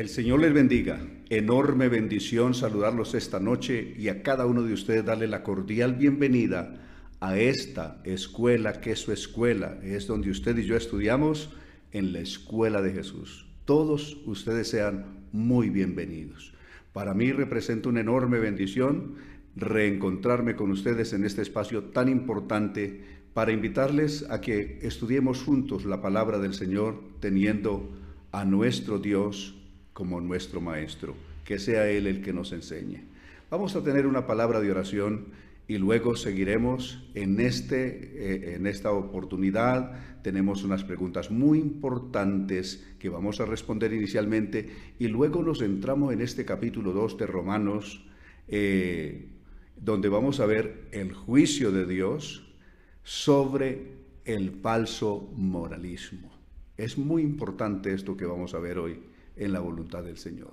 El 0.00 0.08
Señor 0.08 0.40
les 0.40 0.54
bendiga. 0.54 0.98
Enorme 1.28 1.90
bendición 1.90 2.54
saludarlos 2.54 3.12
esta 3.14 3.38
noche 3.38 3.94
y 3.98 4.08
a 4.08 4.22
cada 4.22 4.46
uno 4.46 4.62
de 4.62 4.72
ustedes 4.72 5.04
darle 5.04 5.26
la 5.26 5.42
cordial 5.42 5.92
bienvenida 5.92 6.80
a 7.20 7.36
esta 7.36 8.00
escuela 8.04 8.80
que 8.80 8.92
es 8.92 9.00
su 9.00 9.12
escuela. 9.12 9.78
Es 9.82 10.06
donde 10.06 10.30
usted 10.30 10.56
y 10.56 10.64
yo 10.64 10.74
estudiamos 10.74 11.50
en 11.92 12.14
la 12.14 12.20
escuela 12.20 12.80
de 12.80 12.94
Jesús. 12.94 13.44
Todos 13.66 14.16
ustedes 14.24 14.68
sean 14.68 15.04
muy 15.32 15.68
bienvenidos. 15.68 16.54
Para 16.94 17.12
mí 17.12 17.30
representa 17.30 17.90
una 17.90 18.00
enorme 18.00 18.38
bendición 18.38 19.16
reencontrarme 19.54 20.56
con 20.56 20.70
ustedes 20.70 21.12
en 21.12 21.26
este 21.26 21.42
espacio 21.42 21.84
tan 21.84 22.08
importante 22.08 23.02
para 23.34 23.52
invitarles 23.52 24.24
a 24.30 24.40
que 24.40 24.78
estudiemos 24.80 25.42
juntos 25.42 25.84
la 25.84 26.00
palabra 26.00 26.38
del 26.38 26.54
Señor 26.54 27.02
teniendo 27.20 27.98
a 28.32 28.46
nuestro 28.46 28.98
Dios 28.98 29.59
como 30.00 30.18
nuestro 30.18 30.62
Maestro, 30.62 31.14
que 31.44 31.58
sea 31.58 31.86
Él 31.90 32.06
el 32.06 32.22
que 32.22 32.32
nos 32.32 32.52
enseñe. 32.52 33.02
Vamos 33.50 33.76
a 33.76 33.84
tener 33.84 34.06
una 34.06 34.26
palabra 34.26 34.58
de 34.58 34.70
oración 34.70 35.26
y 35.68 35.76
luego 35.76 36.16
seguiremos 36.16 37.06
en, 37.14 37.38
este, 37.38 38.14
eh, 38.14 38.54
en 38.54 38.66
esta 38.66 38.92
oportunidad. 38.92 40.22
Tenemos 40.22 40.64
unas 40.64 40.84
preguntas 40.84 41.30
muy 41.30 41.58
importantes 41.58 42.82
que 42.98 43.10
vamos 43.10 43.40
a 43.40 43.44
responder 43.44 43.92
inicialmente 43.92 44.70
y 44.98 45.08
luego 45.08 45.42
nos 45.42 45.60
entramos 45.60 46.14
en 46.14 46.22
este 46.22 46.46
capítulo 46.46 46.92
2 46.94 47.18
de 47.18 47.26
Romanos, 47.26 48.02
eh, 48.48 49.28
donde 49.76 50.08
vamos 50.08 50.40
a 50.40 50.46
ver 50.46 50.88
el 50.92 51.12
juicio 51.12 51.72
de 51.72 51.84
Dios 51.84 52.54
sobre 53.02 53.98
el 54.24 54.50
falso 54.62 55.30
moralismo. 55.36 56.30
Es 56.78 56.96
muy 56.96 57.20
importante 57.20 57.92
esto 57.92 58.16
que 58.16 58.24
vamos 58.24 58.54
a 58.54 58.60
ver 58.60 58.78
hoy 58.78 59.09
en 59.40 59.52
la 59.52 59.60
voluntad 59.60 60.04
del 60.04 60.18
Señor. 60.18 60.52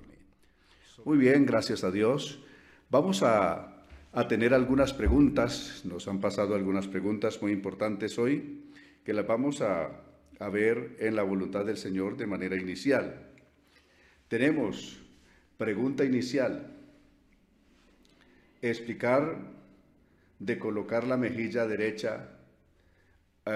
Muy 1.04 1.18
bien, 1.18 1.46
gracias 1.46 1.84
a 1.84 1.92
Dios. 1.92 2.44
Vamos 2.90 3.22
a, 3.22 3.74
tener 4.28 4.54
algunas 4.54 4.94
preguntas. 4.94 5.82
Nos 5.86 6.08
han 6.08 6.20
pasado 6.20 6.56
algunas 6.56 6.88
preguntas 6.88 7.40
muy 7.42 7.52
importantes 7.52 8.18
hoy 8.18 8.64
que 9.04 9.14
las 9.14 9.28
vamos 9.28 9.62
a, 9.62 9.92
a 10.40 10.50
ver 10.50 10.96
en 11.00 11.16
la 11.16 11.24
voluntad 11.24 11.66
del 11.66 11.78
Señor 11.78 12.18
de 12.18 12.26
manera 12.26 12.56
inicial. 12.56 13.28
Tenemos 14.28 15.00
pregunta 15.58 16.04
inicial. 16.04 16.74
Explicar 18.62 19.38
de 20.40 20.58
colocar 20.58 21.06
la 21.06 21.18
mejilla 21.18 21.68
derecha 21.68 22.40
uh, 23.46 23.50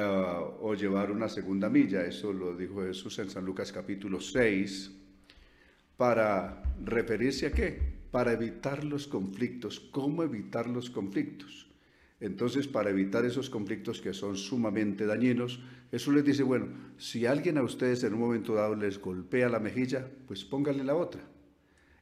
o 0.62 0.76
llevar 0.76 1.10
una 1.10 1.28
segunda 1.28 1.70
milla. 1.70 2.06
Eso 2.06 2.34
lo 2.34 2.56
dijo 2.56 2.84
Jesús 2.84 3.18
en 3.20 3.30
San 3.30 3.46
Lucas 3.46 3.72
capítulo 3.72 4.20
6 4.20 5.01
para 6.02 6.64
referirse 6.84 7.46
a 7.46 7.52
qué? 7.52 7.78
Para 8.10 8.32
evitar 8.34 8.84
los 8.84 9.06
conflictos. 9.06 9.80
¿Cómo 9.80 10.24
evitar 10.24 10.68
los 10.68 10.90
conflictos? 10.90 11.70
Entonces, 12.20 12.68
para 12.68 12.90
evitar 12.90 13.24
esos 13.24 13.52
conflictos 13.52 14.02
que 14.02 14.12
son 14.12 14.36
sumamente 14.36 15.06
dañinos, 15.06 15.62
Jesús 15.92 16.16
les 16.16 16.26
dice, 16.26 16.42
bueno, 16.42 16.70
si 16.98 17.28
alguien 17.28 17.60
a 17.60 17.62
ustedes 17.62 18.04
en 18.04 18.16
un 18.16 18.22
momento 18.22 18.56
dado 18.56 18.74
les 18.74 19.00
golpea 19.00 19.48
la 19.48 19.60
mejilla, 19.60 20.10
pues 20.26 20.44
póngale 20.44 20.84
la 20.84 20.96
otra. 20.96 21.22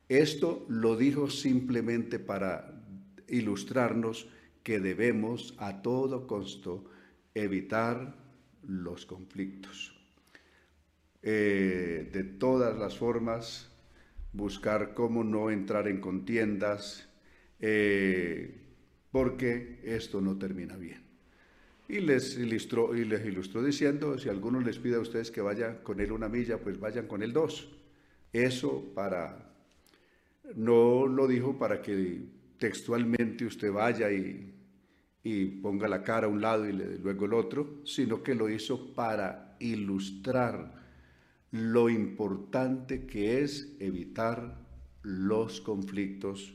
Esto 0.07 0.65
lo 0.69 0.95
dijo 0.95 1.29
simplemente 1.29 2.19
para 2.19 2.81
ilustrarnos 3.27 4.29
que 4.63 4.79
debemos 4.79 5.55
a 5.57 5.81
todo 5.81 6.25
costo 6.25 6.85
evitar 7.33 8.15
los 8.65 9.05
conflictos. 9.05 9.93
Eh, 11.21 12.09
de 12.13 12.23
todas 12.23 12.77
las 12.77 12.97
formas, 12.97 13.68
buscar 14.33 14.93
cómo 14.93 15.23
no 15.23 15.49
entrar 15.49 15.87
en 15.87 15.99
contiendas, 15.99 17.07
eh, 17.59 18.61
porque 19.11 19.79
esto 19.83 20.21
no 20.21 20.37
termina 20.37 20.77
bien. 20.77 21.03
Y 21.87 22.01
les, 22.01 22.37
ilustró, 22.37 22.93
diciendo, 23.63 24.17
si 24.19 24.29
alguno 24.29 24.61
les 24.61 24.77
pide 24.77 24.95
a 24.95 24.99
ustedes 24.99 25.31
que 25.31 25.41
vayan 25.41 25.79
con 25.81 25.99
él 25.99 26.11
una 26.11 26.29
milla, 26.29 26.59
pues 26.59 26.79
vayan 26.79 27.07
con 27.07 27.23
él 27.23 27.33
dos. 27.33 27.67
Eso 28.31 28.91
para, 28.93 29.51
no 30.55 31.07
lo 31.07 31.27
dijo 31.27 31.57
para 31.57 31.81
que 31.81 32.21
textualmente 32.59 33.43
usted 33.45 33.71
vaya 33.71 34.11
y, 34.11 34.53
y 35.23 35.45
ponga 35.45 35.87
la 35.87 36.03
cara 36.03 36.27
a 36.27 36.29
un 36.29 36.41
lado 36.41 36.69
y 36.69 36.73
luego 36.73 37.25
el 37.25 37.33
otro, 37.33 37.81
sino 37.85 38.21
que 38.21 38.35
lo 38.35 38.49
hizo 38.49 38.93
para 38.93 39.57
ilustrar 39.59 40.78
lo 41.51 41.89
importante 41.89 43.05
que 43.05 43.41
es 43.41 43.75
evitar 43.79 44.65
los 45.01 45.61
conflictos 45.61 46.53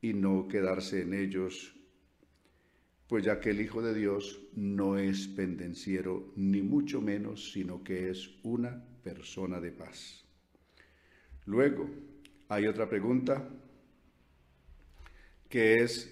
y 0.00 0.12
no 0.12 0.48
quedarse 0.48 1.02
en 1.02 1.14
ellos, 1.14 1.74
pues 3.06 3.24
ya 3.24 3.38
que 3.38 3.50
el 3.50 3.60
Hijo 3.60 3.82
de 3.82 3.94
Dios 3.94 4.40
no 4.54 4.98
es 4.98 5.28
pendenciero 5.28 6.32
ni 6.36 6.62
mucho 6.62 7.00
menos, 7.00 7.52
sino 7.52 7.84
que 7.84 8.10
es 8.10 8.30
una 8.42 8.84
persona 9.02 9.60
de 9.60 9.70
paz. 9.70 10.24
Luego, 11.46 11.88
hay 12.48 12.66
otra 12.66 12.88
pregunta 12.88 13.48
que 15.48 15.82
es 15.82 16.10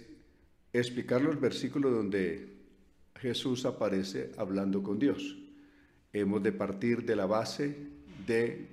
explicar 0.73 1.23
los 1.23 1.41
versículos 1.41 1.93
donde 1.93 2.53
Jesús 3.17 3.65
aparece 3.65 4.33
hablando 4.37 4.83
con 4.83 4.99
Dios. 4.99 5.39
Hemos 6.13 6.43
de 6.43 6.53
partir 6.53 7.05
de 7.05 7.17
la 7.17 7.27
base 7.27 7.92
de 8.27 8.67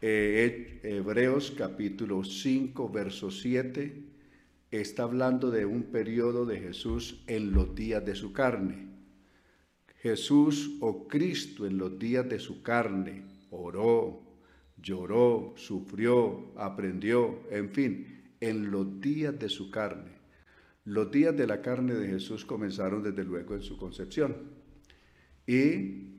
eh, 0.00 0.80
Hebreos 0.82 1.52
capítulo 1.56 2.24
5, 2.24 2.88
verso 2.90 3.30
7, 3.30 4.02
está 4.70 5.04
hablando 5.04 5.50
de 5.50 5.64
un 5.64 5.84
periodo 5.84 6.46
de 6.46 6.60
Jesús 6.60 7.22
en 7.26 7.52
los 7.52 7.74
días 7.74 8.04
de 8.04 8.14
su 8.14 8.32
carne. 8.32 8.88
Jesús 10.00 10.76
o 10.80 11.08
Cristo 11.08 11.66
en 11.66 11.78
los 11.78 11.98
días 11.98 12.28
de 12.28 12.38
su 12.38 12.62
carne 12.62 13.24
oró, 13.50 14.22
lloró, 14.80 15.54
sufrió, 15.56 16.52
aprendió, 16.56 17.40
en 17.50 17.70
fin, 17.70 18.22
en 18.40 18.70
los 18.70 19.00
días 19.00 19.38
de 19.38 19.48
su 19.48 19.70
carne. 19.70 20.16
Los 20.84 21.10
días 21.10 21.36
de 21.36 21.46
la 21.46 21.62
carne 21.62 21.94
de 21.94 22.06
Jesús 22.06 22.44
comenzaron 22.44 23.02
desde 23.02 23.24
luego 23.24 23.54
en 23.54 23.62
su 23.62 23.76
concepción. 23.76 24.36
Y 25.46 26.15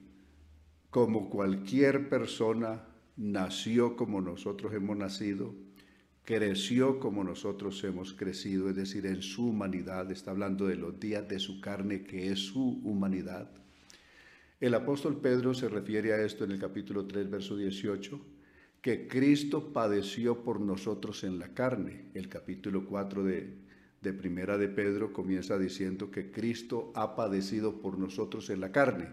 como 0.98 1.30
cualquier 1.30 2.10
persona, 2.10 2.82
nació 3.18 3.96
como 3.96 4.20
nosotros 4.20 4.74
hemos 4.74 4.98
nacido, 4.98 5.54
creció 6.26 7.00
como 7.00 7.24
nosotros 7.24 7.84
hemos 7.84 8.16
crecido, 8.16 8.68
es 8.68 8.76
decir, 8.76 9.06
en 9.06 9.22
su 9.22 9.50
humanidad, 9.50 10.10
está 10.10 10.32
hablando 10.32 10.66
de 10.66 10.76
los 10.76 11.00
días 11.00 11.30
de 11.30 11.38
su 11.38 11.62
carne, 11.62 12.02
que 12.02 12.32
es 12.32 12.40
su 12.40 12.82
humanidad. 12.84 13.52
El 14.60 14.74
apóstol 14.74 15.22
Pedro 15.22 15.54
se 15.54 15.70
refiere 15.70 16.14
a 16.14 16.26
esto 16.26 16.46
en 16.46 16.54
el 16.54 16.60
capítulo 16.60 17.06
3, 17.06 17.30
verso 17.30 17.56
18, 17.56 18.20
que 18.82 19.08
Cristo 19.08 19.72
padeció 19.74 20.44
por 20.44 20.60
nosotros 20.60 21.24
en 21.24 21.38
la 21.38 21.50
carne. 21.50 22.06
El 22.16 22.28
capítulo 22.28 22.88
4 22.88 23.24
de, 23.24 23.54
de 24.02 24.14
Primera 24.14 24.58
de 24.58 24.68
Pedro 24.68 25.14
comienza 25.14 25.60
diciendo 25.60 26.10
que 26.10 26.32
Cristo 26.32 26.92
ha 26.96 27.16
padecido 27.16 27.82
por 27.82 28.00
nosotros 28.00 28.50
en 28.50 28.62
la 28.62 28.72
carne. 28.72 29.10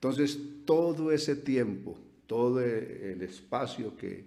Entonces, 0.00 0.38
todo 0.64 1.10
ese 1.10 1.34
tiempo, 1.34 1.98
todo 2.28 2.60
el 2.60 3.20
espacio 3.20 3.96
que, 3.96 4.26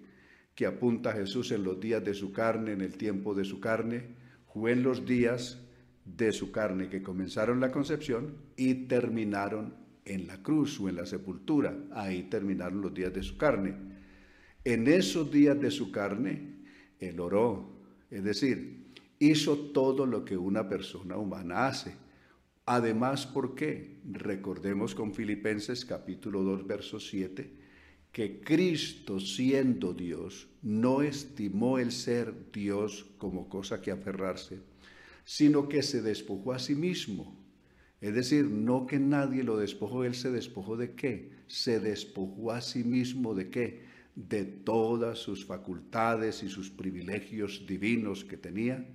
que 0.54 0.66
apunta 0.66 1.14
Jesús 1.14 1.50
en 1.50 1.64
los 1.64 1.80
días 1.80 2.04
de 2.04 2.12
su 2.12 2.30
carne, 2.30 2.72
en 2.72 2.82
el 2.82 2.98
tiempo 2.98 3.34
de 3.34 3.44
su 3.46 3.58
carne, 3.58 4.04
fue 4.52 4.72
en 4.72 4.82
los 4.82 5.06
días 5.06 5.62
de 6.04 6.32
su 6.32 6.52
carne 6.52 6.90
que 6.90 7.02
comenzaron 7.02 7.58
la 7.58 7.72
concepción 7.72 8.36
y 8.54 8.86
terminaron 8.86 9.74
en 10.04 10.26
la 10.26 10.42
cruz 10.42 10.78
o 10.78 10.90
en 10.90 10.96
la 10.96 11.06
sepultura. 11.06 11.74
Ahí 11.92 12.24
terminaron 12.24 12.82
los 12.82 12.92
días 12.92 13.14
de 13.14 13.22
su 13.22 13.38
carne. 13.38 13.74
En 14.64 14.86
esos 14.88 15.32
días 15.32 15.58
de 15.58 15.70
su 15.70 15.90
carne, 15.90 16.64
Él 16.98 17.18
oró, 17.18 17.80
es 18.10 18.22
decir, 18.22 18.92
hizo 19.18 19.56
todo 19.72 20.04
lo 20.04 20.22
que 20.22 20.36
una 20.36 20.68
persona 20.68 21.16
humana 21.16 21.68
hace 21.68 21.94
Además, 22.64 23.26
¿por 23.26 23.56
qué? 23.56 23.98
Recordemos 24.04 24.94
con 24.94 25.14
Filipenses 25.14 25.84
capítulo 25.84 26.44
2, 26.44 26.64
verso 26.64 27.00
7, 27.00 27.50
que 28.12 28.40
Cristo 28.40 29.18
siendo 29.18 29.92
Dios 29.92 30.48
no 30.62 31.02
estimó 31.02 31.80
el 31.80 31.90
ser 31.90 32.52
Dios 32.52 33.06
como 33.18 33.48
cosa 33.48 33.82
que 33.82 33.90
aferrarse, 33.90 34.60
sino 35.24 35.68
que 35.68 35.82
se 35.82 36.02
despojó 36.02 36.52
a 36.52 36.60
sí 36.60 36.76
mismo. 36.76 37.36
Es 38.00 38.14
decir, 38.14 38.44
no 38.44 38.86
que 38.86 39.00
nadie 39.00 39.42
lo 39.42 39.56
despojó, 39.56 40.04
Él 40.04 40.14
se 40.14 40.30
despojó 40.30 40.76
de 40.76 40.94
qué? 40.94 41.32
Se 41.48 41.80
despojó 41.80 42.52
a 42.52 42.60
sí 42.60 42.84
mismo 42.84 43.34
de 43.34 43.50
qué? 43.50 43.82
De 44.14 44.44
todas 44.44 45.18
sus 45.18 45.44
facultades 45.44 46.44
y 46.44 46.48
sus 46.48 46.70
privilegios 46.70 47.64
divinos 47.66 48.24
que 48.24 48.36
tenía 48.36 48.86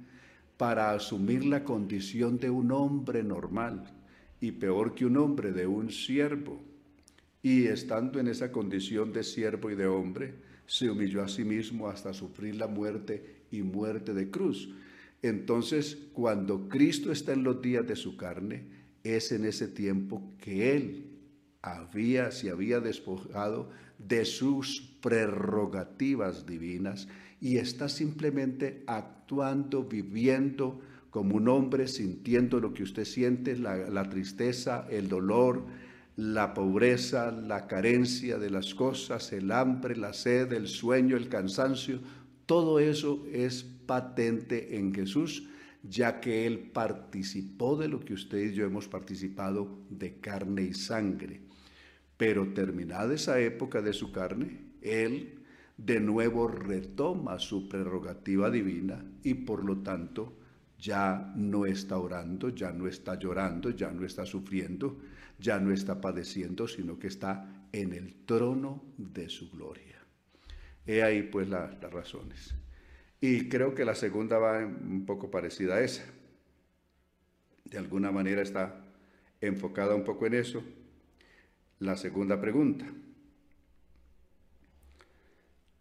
para 0.57 0.92
asumir 0.92 1.45
la 1.45 1.63
condición 1.63 2.39
de 2.39 2.50
un 2.50 2.71
hombre 2.71 3.24
normal 3.24 3.94
y 4.42 4.51
peor 4.51 4.95
que 4.95 5.06
un 5.06 5.18
hombre, 5.18 5.51
de 5.51 5.68
un 5.68 5.92
siervo. 5.92 6.62
Y 7.42 7.65
estando 7.65 8.19
en 8.19 8.27
esa 8.27 8.51
condición 8.51 9.13
de 9.13 9.24
siervo 9.24 9.69
y 9.69 9.75
de 9.75 9.88
hombre, 9.88 10.33
se 10.65 10.89
humilló 10.89 11.24
a 11.24 11.30
sí 11.30 11.45
mismo 11.45 11.88
hasta 11.88 12.13
sufrir 12.13 12.56
la 12.56 12.68
muerte 12.68 13.44
y 13.51 13.62
muerte 13.62 14.13
de 14.13 14.30
cruz. 14.30 14.69
Entonces, 15.21 15.98
cuando 16.13 16.68
Cristo 16.68 17.12
está 17.12 17.33
en 17.33 17.44
los 17.44 17.62
días 17.62 17.88
de 17.88 17.95
su 17.95 18.18
carne, 18.18 18.65
es 19.03 19.31
en 19.31 19.45
ese 19.45 19.68
tiempo 19.68 20.33
que 20.39 20.75
Él 20.75 21.06
había, 21.62 22.31
se 22.31 22.50
había 22.50 22.80
despojado 22.80 23.69
de 23.98 24.25
sus 24.25 24.81
prerrogativas 25.01 26.45
divinas 26.45 27.07
y 27.39 27.57
está 27.57 27.89
simplemente 27.89 28.84
actuando, 28.88 29.84
viviendo 29.84 30.80
como 31.10 31.36
un 31.36 31.48
hombre, 31.48 31.88
sintiendo 31.88 32.60
lo 32.60 32.74
que 32.74 32.84
usted 32.84 33.06
siente, 33.06 33.56
la, 33.57 34.10
tristeza, 34.10 34.88
el 34.89 35.07
dolor, 35.07 35.66
la 36.16 36.54
pobreza, 36.54 37.31
la 37.31 37.68
carencia 37.68 38.38
de 38.38 38.50
las 38.50 38.74
cosas, 38.74 39.31
el 39.34 39.51
hambre, 39.51 39.95
la 39.95 40.13
sed, 40.13 40.51
el 40.54 40.68
sueño, 40.68 41.16
el 41.16 41.30
cansancio, 41.30 42.00
todo 42.45 42.80
eso 42.80 43.25
es 43.31 43.63
patente 43.63 44.78
en 44.78 44.94
Jesús, 44.94 45.48
ya 45.84 46.19
que 46.19 46.45
Él 46.45 46.72
participó 46.74 47.78
de 47.78 47.88
lo 47.88 48.00
que 48.00 48.13
usted 48.13 48.51
y 48.51 48.54
yo 48.54 48.66
hemos 48.66 48.88
participado 48.88 49.80
de 49.89 50.19
carne 50.19 50.63
y 50.63 50.74
sangre. 50.74 51.42
Pero 52.18 52.54
terminada 52.54 53.13
esa 53.13 53.39
época 53.39 53.81
de 53.81 53.94
su 53.94 54.12
carne, 54.12 54.60
Él 54.81 55.37
de 55.77 56.00
nuevo 56.00 56.47
retoma 56.47 57.38
su 57.38 57.69
prerrogativa 57.69 58.50
divina 58.50 59.06
y 59.24 59.35
por 59.35 59.63
lo 59.63 59.77
tanto 59.77 60.38
ya 60.79 61.31
no 61.35 61.65
está 61.65 61.97
orando, 61.97 62.50
ya 62.50 62.71
no 62.71 62.88
está 62.88 63.18
llorando, 63.18 63.69
ya 63.69 63.91
no 63.91 64.06
está 64.06 64.25
sufriendo, 64.25 64.97
ya 65.39 65.59
no 65.59 65.71
está 65.71 66.01
padeciendo, 66.01 66.68
sino 66.68 67.00
que 67.00 67.07
está 67.07 67.68
en 67.71 67.94
el 67.94 68.25
trono 68.25 68.83
de 68.97 69.29
su 69.29 69.50
gloria. 69.51 69.97
He 70.85 71.03
ahí 71.03 71.24
pues 71.24 71.47
las 71.50 71.79
razones. 71.81 72.56
Y 73.19 73.50
creo 73.50 73.74
que 73.74 73.85
la 73.85 73.95
segunda 73.95 74.38
va 74.38 74.65
un 74.65 75.06
poco 75.06 75.31
parecida 75.31 75.75
a 75.75 75.81
esa. 75.81 76.06
De 77.65 77.77
alguna 77.77 78.12
manera 78.12 78.41
está 78.41 78.85
enfocada 79.41 79.95
un 79.95 80.03
poco 80.03 80.25
en 80.27 80.35
eso. 80.35 80.63
La 81.79 81.97
segunda 81.97 82.39
pregunta. 82.39 82.85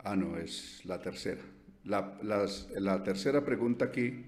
Ah, 0.09 0.15
no, 0.15 0.37
es 0.37 0.85
la 0.85 1.01
tercera. 1.01 1.43
La, 1.83 3.03
tercera 3.03 3.45
pregunta 3.45 3.87
aquí 3.87 4.25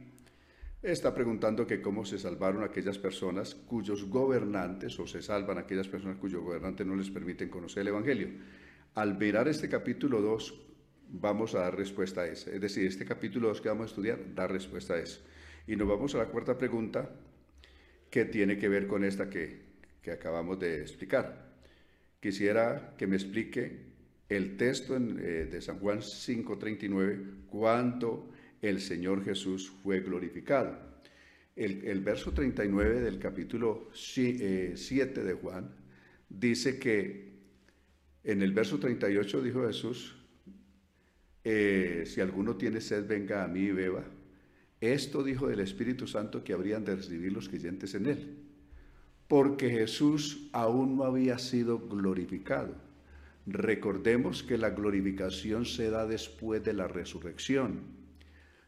está 0.82 1.14
preguntando 1.14 1.68
que 1.68 1.80
cómo 1.80 2.04
se 2.04 2.18
salvaron 2.18 2.64
aquellas 2.64 2.98
personas 2.98 3.54
cuyos 3.54 4.08
gobernantes, 4.08 4.98
o 4.98 5.06
se 5.06 5.22
salvan 5.22 5.56
aquellas 5.56 5.86
personas 5.86 6.16
cuyos 6.16 6.42
gobernantes 6.42 6.84
no 6.84 6.96
les 6.96 7.10
permiten 7.10 7.48
conocer 7.48 7.82
el 7.82 7.88
Evangelio. 7.88 8.28
Al 8.96 9.16
mirar 9.16 9.46
este 9.46 9.68
capítulo 9.68 10.20
2, 10.20 10.60
vamos 11.10 11.54
a 11.54 11.60
dar 11.60 11.76
respuesta 11.76 12.22
a 12.22 12.26
esa. 12.26 12.50
Es 12.50 12.60
decir, 12.60 12.84
este 12.84 13.04
capítulo 13.04 13.46
2 13.46 13.60
que 13.60 13.68
vamos 13.68 13.84
a 13.84 13.90
estudiar 13.90 14.34
da 14.34 14.48
respuesta 14.48 14.94
a 14.94 14.98
eso. 14.98 15.20
Y 15.68 15.76
nos 15.76 15.86
vamos 15.86 16.12
a 16.16 16.18
la 16.18 16.26
cuarta 16.26 16.58
pregunta, 16.58 17.08
que 18.10 18.24
tiene 18.24 18.58
que 18.58 18.68
ver 18.68 18.88
con 18.88 19.04
esta 19.04 19.30
que, 19.30 19.62
que 20.02 20.10
acabamos 20.10 20.58
de 20.58 20.80
explicar. 20.80 21.52
Quisiera 22.20 22.96
que 22.98 23.06
me 23.06 23.14
explique 23.14 23.87
el 24.28 24.56
texto 24.56 24.96
eh, 24.96 25.48
de 25.50 25.60
San 25.60 25.78
Juan 25.78 26.00
5:39, 26.00 27.46
cuánto 27.48 28.30
el 28.60 28.80
Señor 28.80 29.24
Jesús 29.24 29.72
fue 29.82 30.00
glorificado. 30.00 30.76
El, 31.56 32.00
verso 32.02 32.32
39 32.32 33.00
del 33.00 33.18
capítulo 33.18 33.90
7 33.92 34.70
eh, 34.70 35.24
de 35.24 35.32
Juan 35.32 35.68
dice 36.28 36.78
que 36.78 37.32
en 38.22 38.42
el 38.42 38.52
verso 38.52 38.78
38 38.78 39.42
dijo 39.42 39.66
Jesús, 39.66 40.14
eh, 41.42 42.04
si 42.06 42.20
alguno 42.20 42.56
tiene 42.56 42.80
sed, 42.80 43.08
venga 43.08 43.42
a 43.42 43.48
mí 43.48 43.60
y 43.60 43.72
beba. 43.72 44.04
Esto 44.80 45.24
dijo 45.24 45.48
del 45.48 45.58
Espíritu 45.58 46.06
Santo 46.06 46.44
que 46.44 46.52
habrían 46.52 46.84
de 46.84 46.94
recibir 46.94 47.32
los 47.32 47.48
creyentes 47.48 47.94
en 47.94 48.06
él, 48.06 48.36
porque 49.26 49.68
Jesús 49.68 50.48
aún 50.52 50.96
no 50.96 51.04
había 51.04 51.38
sido 51.38 51.80
glorificado. 51.88 52.87
Recordemos 53.50 54.42
que 54.42 54.58
la 54.58 54.70
glorificación 54.70 55.64
se 55.64 55.88
da 55.88 56.06
después 56.06 56.62
de 56.62 56.74
la 56.74 56.86
resurrección. 56.86 57.80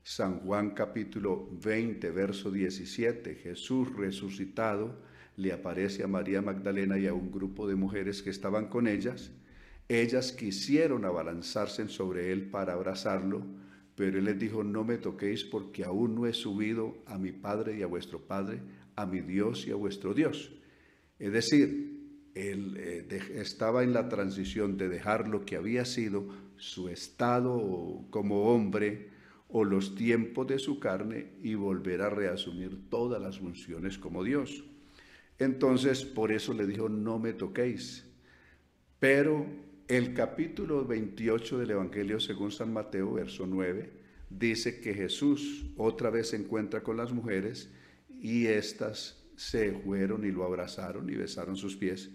San 0.02 0.40
Juan 0.40 0.70
capítulo 0.70 1.50
20, 1.62 2.10
verso 2.12 2.50
17, 2.50 3.34
Jesús 3.34 3.94
resucitado 3.94 5.02
le 5.36 5.52
aparece 5.52 6.02
a 6.02 6.06
María 6.08 6.40
Magdalena 6.40 6.98
y 6.98 7.06
a 7.06 7.12
un 7.12 7.30
grupo 7.30 7.68
de 7.68 7.74
mujeres 7.74 8.22
que 8.22 8.30
estaban 8.30 8.68
con 8.68 8.86
ellas. 8.86 9.30
Ellas 9.86 10.32
quisieron 10.32 11.04
abalanzarse 11.04 11.86
sobre 11.88 12.32
él 12.32 12.48
para 12.48 12.72
abrazarlo, 12.72 13.44
pero 13.96 14.18
él 14.18 14.24
les 14.24 14.38
dijo, 14.38 14.64
no 14.64 14.82
me 14.82 14.96
toquéis 14.96 15.44
porque 15.44 15.84
aún 15.84 16.14
no 16.14 16.26
he 16.26 16.32
subido 16.32 17.02
a 17.04 17.18
mi 17.18 17.32
Padre 17.32 17.76
y 17.76 17.82
a 17.82 17.86
vuestro 17.86 18.18
Padre, 18.18 18.62
a 18.96 19.04
mi 19.04 19.20
Dios 19.20 19.66
y 19.66 19.72
a 19.72 19.74
vuestro 19.74 20.14
Dios. 20.14 20.50
Es 21.18 21.32
decir, 21.34 21.89
él 22.34 22.76
eh, 22.78 23.20
estaba 23.34 23.82
en 23.82 23.92
la 23.92 24.08
transición 24.08 24.76
de 24.76 24.88
dejar 24.88 25.28
lo 25.28 25.44
que 25.44 25.56
había 25.56 25.84
sido 25.84 26.28
su 26.56 26.88
estado 26.88 28.04
como 28.10 28.52
hombre, 28.52 29.10
o 29.52 29.64
los 29.64 29.94
tiempos 29.94 30.46
de 30.46 30.58
su 30.58 30.78
carne 30.78 31.32
y 31.42 31.54
volver 31.54 32.02
a 32.02 32.10
reasumir 32.10 32.88
todas 32.88 33.20
las 33.20 33.38
funciones 33.38 33.98
como 33.98 34.22
Dios. 34.22 34.64
Entonces, 35.38 36.04
por 36.04 36.32
eso 36.32 36.52
le 36.54 36.66
dijo, 36.66 36.88
no 36.88 37.18
me 37.18 37.32
toquéis. 37.32 38.06
Pero 38.98 39.46
el 39.88 40.14
capítulo 40.14 40.84
28 40.84 41.58
del 41.58 41.70
Evangelio 41.70 42.20
según 42.20 42.52
San 42.52 42.72
Mateo, 42.72 43.14
verso 43.14 43.46
9, 43.46 43.90
dice 44.28 44.80
que 44.80 44.94
Jesús 44.94 45.66
otra 45.76 46.10
vez 46.10 46.28
se 46.28 46.36
encuentra 46.36 46.82
con 46.82 46.96
las 46.96 47.12
mujeres 47.12 47.72
y 48.20 48.46
éstas 48.46 49.16
se 49.34 49.72
fueron 49.72 50.24
y 50.24 50.30
lo 50.30 50.44
abrazaron 50.44 51.08
y 51.10 51.16
besaron 51.16 51.56
sus 51.56 51.74
pies 51.74 52.10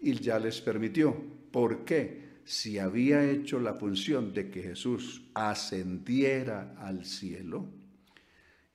y 0.00 0.14
ya 0.14 0.38
les 0.38 0.60
permitió. 0.60 1.16
¿Por 1.50 1.84
qué? 1.84 2.30
si 2.50 2.80
había 2.80 3.30
hecho 3.30 3.60
la 3.60 3.74
función 3.74 4.32
de 4.32 4.50
que 4.50 4.60
Jesús 4.60 5.22
ascendiera 5.34 6.74
al 6.78 7.04
cielo 7.04 7.68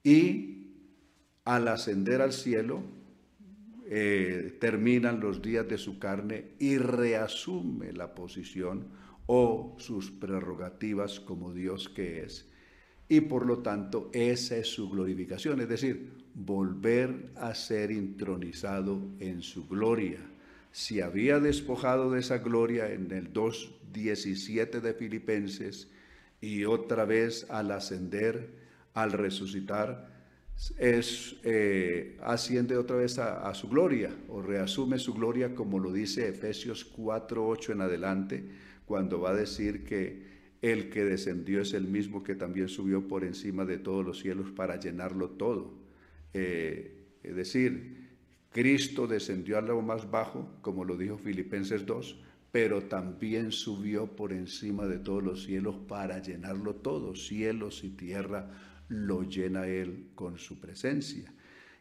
y 0.02 0.70
al 1.44 1.68
ascender 1.68 2.22
al 2.22 2.32
cielo 2.32 2.84
eh, 3.88 4.58
terminan 4.62 5.20
los 5.20 5.42
días 5.42 5.68
de 5.68 5.78
su 5.78 6.00
carne 6.00 6.52
y 6.58 6.78
reasume 6.78 7.92
la 7.92 8.16
posición 8.16 8.88
o 9.26 9.76
sus 9.78 10.10
prerrogativas 10.10 11.20
como 11.20 11.54
Dios 11.54 11.90
que 11.90 12.24
es. 12.24 12.50
Y 13.10 13.20
por 13.20 13.46
lo 13.46 13.60
tanto 13.60 14.10
esa 14.14 14.56
es 14.56 14.68
su 14.68 14.90
glorificación, 14.90 15.60
es 15.60 15.68
decir, 15.68 16.14
volver 16.34 17.32
a 17.36 17.54
ser 17.54 17.92
intronizado 17.92 19.02
en 19.20 19.42
su 19.42 19.68
gloria 19.68 20.20
se 20.76 21.02
había 21.02 21.40
despojado 21.40 22.12
de 22.12 22.20
esa 22.20 22.40
gloria 22.40 22.92
en 22.92 23.10
el 23.14 23.32
2.17 23.32 24.82
de 24.82 24.94
Filipenses 24.94 25.88
y 26.42 26.66
otra 26.66 27.06
vez 27.06 27.50
al 27.50 27.72
ascender, 27.72 28.50
al 28.94 29.14
resucitar, 29.14 30.10
es, 30.78 31.38
eh, 31.44 32.18
asciende 32.22 32.76
otra 32.76 32.98
vez 32.98 33.20
a, 33.20 33.54
su 33.54 33.70
gloria 33.70 34.14
o 34.28 34.42
reasume 34.42 35.00
su 35.00 35.14
gloria 35.14 35.56
como 35.56 35.80
lo 35.80 35.94
dice 35.94 36.28
Efesios 36.28 36.94
4.8 36.94 37.72
en 37.72 37.80
adelante, 37.80 38.44
cuando 38.86 39.22
va 39.22 39.30
a 39.30 39.36
decir 39.36 39.86
que 39.86 40.26
el 40.62 40.90
que 40.90 41.06
descendió 41.06 41.62
es 41.62 41.74
el 41.74 41.88
mismo 41.88 42.22
que 42.22 42.36
también 42.36 42.68
subió 42.68 43.08
por 43.08 43.24
encima 43.24 43.64
de 43.64 43.78
todos 43.78 44.06
los 44.06 44.20
cielos 44.20 44.52
para 44.52 44.78
llenarlo 44.78 45.30
todo. 45.30 45.74
Eh, 46.34 46.98
es 47.24 47.34
decir, 47.34 48.05
Cristo 48.56 49.06
descendió 49.06 49.58
a 49.58 49.62
lo 49.62 49.82
más 49.82 50.10
bajo, 50.10 50.48
como 50.62 50.86
lo 50.86 50.96
dijo 50.96 51.18
Filipenses 51.18 51.86
2, 51.86 52.16
pero 52.54 52.84
también 52.84 53.52
subió 53.52 54.16
por 54.16 54.32
encima 54.32 54.86
de 54.86 54.98
todos 54.98 55.22
los 55.22 55.44
cielos 55.44 55.76
para 55.90 56.22
llenarlo 56.22 56.76
todo. 56.76 57.18
Cielos 57.18 57.84
y 57.84 57.90
tierra 57.90 58.50
lo 58.88 59.24
llena 59.24 59.68
Él 59.68 60.08
con 60.16 60.38
su 60.38 60.58
presencia. 60.58 61.34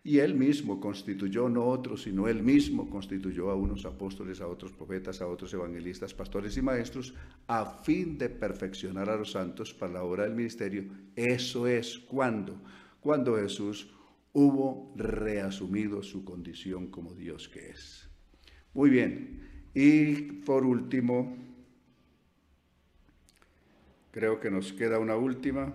Y 0.03 0.19
Él 0.19 0.35
mismo 0.35 0.81
constituyó, 0.81 1.49
no 1.49 1.65
otros, 1.65 2.03
sino 2.03 2.27
Él 2.27 2.43
mismo 2.43 2.91
constituyó 2.91 3.53
a 3.53 3.55
unos 3.55 3.85
apóstoles, 3.85 4.41
a 4.41 4.49
otros 4.49 4.73
profetas, 4.73 5.21
a 5.21 5.29
otros 5.29 5.55
evangelistas, 5.55 6.13
pastores 6.13 6.57
y 6.57 6.63
maestros, 6.63 7.15
a 7.47 7.67
fin 7.67 8.19
de 8.19 8.31
perfeccionar 8.31 9.09
a 9.11 9.17
los 9.17 9.31
santos 9.31 9.73
para 9.73 9.93
la 9.93 10.03
obra 10.03 10.25
del 10.25 10.35
ministerio. 10.35 10.87
Eso 11.15 11.69
es 11.69 12.01
cuando, 12.01 12.61
cuando 13.01 13.37
Jesús 13.37 13.94
hubo 14.35 14.93
reasumido 14.97 16.03
su 16.03 16.25
condición 16.25 16.89
como 16.89 17.15
Dios 17.15 17.49
que 17.49 17.71
es. 17.71 18.09
Muy 18.75 18.91
bien, 18.91 19.71
y 19.73 20.15
por 20.43 20.65
último, 20.65 21.37
creo 24.11 24.41
que 24.41 24.51
nos 24.51 24.73
queda 24.73 24.99
una 24.99 25.17
última. 25.17 25.73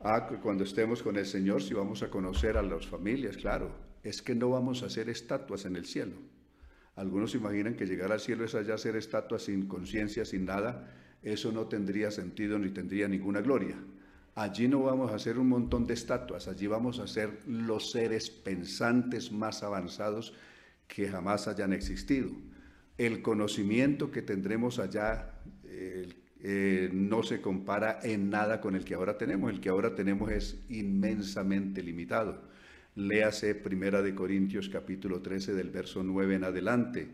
Ah, 0.00 0.28
cuando 0.42 0.64
estemos 0.64 1.02
con 1.02 1.16
el 1.16 1.26
Señor, 1.26 1.62
si 1.62 1.74
vamos 1.74 2.02
a 2.02 2.10
conocer 2.10 2.58
a 2.58 2.62
las 2.62 2.86
familias, 2.86 3.38
claro, 3.38 3.74
es 4.02 4.20
que 4.20 4.34
no 4.34 4.50
vamos 4.50 4.82
a 4.82 4.86
hacer 4.86 5.08
estatuas 5.08 5.64
en 5.64 5.76
el 5.76 5.86
cielo. 5.86 6.16
Algunos 6.94 7.34
imaginan 7.34 7.74
que 7.74 7.86
llegar 7.86 8.12
al 8.12 8.20
cielo 8.20 8.44
es 8.44 8.54
allá 8.54 8.74
hacer 8.74 8.96
estatuas 8.96 9.42
sin 9.42 9.66
conciencia, 9.66 10.24
sin 10.24 10.44
nada. 10.44 10.92
eso 11.22 11.50
no 11.50 11.66
tendría 11.66 12.10
sentido 12.10 12.58
ni 12.58 12.70
tendría 12.70 13.08
ninguna 13.08 13.40
gloria. 13.40 13.76
Allí 14.36 14.68
no 14.68 14.82
vamos 14.82 15.10
a 15.10 15.14
hacer 15.14 15.38
un 15.38 15.48
montón 15.48 15.86
de 15.86 15.94
estatuas, 15.94 16.46
allí 16.46 16.66
vamos 16.66 16.98
a 16.98 17.06
ser 17.06 17.40
los 17.46 17.90
seres 17.90 18.28
pensantes 18.28 19.32
más 19.32 19.62
avanzados 19.62 20.34
que 20.86 21.08
jamás 21.08 21.48
hayan 21.48 21.72
existido. 21.72 22.30
El 22.98 23.22
conocimiento 23.22 24.10
que 24.10 24.20
tendremos 24.20 24.78
allá 24.78 25.40
eh, 25.64 26.90
no 26.92 27.22
se 27.22 27.40
compara 27.40 27.98
en 28.02 28.28
nada 28.28 28.60
con 28.60 28.76
el 28.76 28.84
que 28.84 28.94
ahora 28.94 29.16
tenemos. 29.16 29.50
El 29.50 29.60
que 29.60 29.70
ahora 29.70 29.94
tenemos 29.94 30.30
es 30.30 30.64
inmensamente 30.68 31.82
limitado. 31.82 32.42
Léase 32.94 33.54
Primera 33.54 34.02
de 34.02 34.14
Corintios 34.14 34.68
capítulo 34.68 35.22
13 35.22 35.54
del 35.54 35.70
verso 35.70 36.02
9 36.02 36.34
en 36.34 36.44
adelante. 36.44 37.08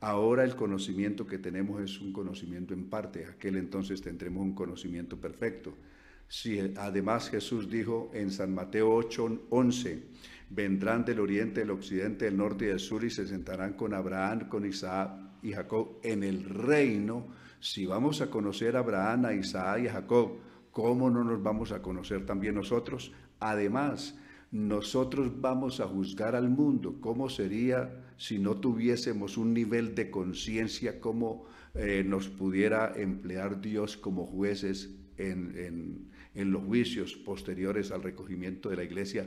Ahora 0.00 0.42
el 0.42 0.56
conocimiento 0.56 1.28
que 1.28 1.38
tenemos 1.38 1.80
es 1.80 2.00
un 2.00 2.12
conocimiento 2.12 2.74
en 2.74 2.90
parte, 2.90 3.24
aquel 3.24 3.56
entonces 3.56 4.02
tendremos 4.02 4.42
un 4.42 4.54
conocimiento 4.54 5.20
perfecto. 5.20 5.72
Si 6.28 6.58
además 6.76 7.30
Jesús 7.30 7.70
dijo 7.70 8.10
en 8.12 8.30
San 8.30 8.52
Mateo 8.52 8.92
8, 8.92 9.46
11, 9.50 10.02
vendrán 10.50 11.04
del 11.04 11.20
oriente, 11.20 11.60
del 11.60 11.70
occidente, 11.70 12.24
del 12.24 12.36
norte 12.36 12.64
y 12.64 12.68
del 12.68 12.80
sur 12.80 13.04
y 13.04 13.10
se 13.10 13.26
sentarán 13.26 13.74
con 13.74 13.94
Abraham, 13.94 14.48
con 14.48 14.66
Isaac 14.66 15.12
y 15.42 15.52
Jacob 15.52 15.98
en 16.02 16.24
el 16.24 16.44
reino. 16.44 17.28
Si 17.60 17.86
vamos 17.86 18.20
a 18.20 18.30
conocer 18.30 18.76
a 18.76 18.80
Abraham, 18.80 19.26
a 19.26 19.34
Isaac 19.34 19.80
y 19.84 19.88
a 19.88 19.92
Jacob, 19.92 20.38
¿cómo 20.72 21.10
no 21.10 21.22
nos 21.22 21.42
vamos 21.42 21.72
a 21.72 21.80
conocer 21.80 22.26
también 22.26 22.54
nosotros? 22.54 23.12
Además, 23.38 24.18
nosotros 24.50 25.40
vamos 25.40 25.80
a 25.80 25.86
juzgar 25.86 26.34
al 26.34 26.48
mundo. 26.48 26.96
¿Cómo 27.00 27.28
sería 27.28 28.02
si 28.16 28.38
no 28.38 28.56
tuviésemos 28.56 29.36
un 29.36 29.52
nivel 29.52 29.94
de 29.94 30.10
conciencia, 30.10 31.00
cómo 31.00 31.44
eh, 31.74 32.02
nos 32.06 32.28
pudiera 32.28 32.92
emplear 32.96 33.60
Dios 33.60 33.96
como 33.96 34.26
jueces 34.26 34.90
en, 35.18 35.54
en 35.58 36.15
los 36.44 36.64
juicios 36.64 37.16
posteriores 37.16 37.90
al 37.90 38.02
recogimiento 38.02 38.68
de 38.68 38.76
la 38.76 38.84
iglesia. 38.84 39.26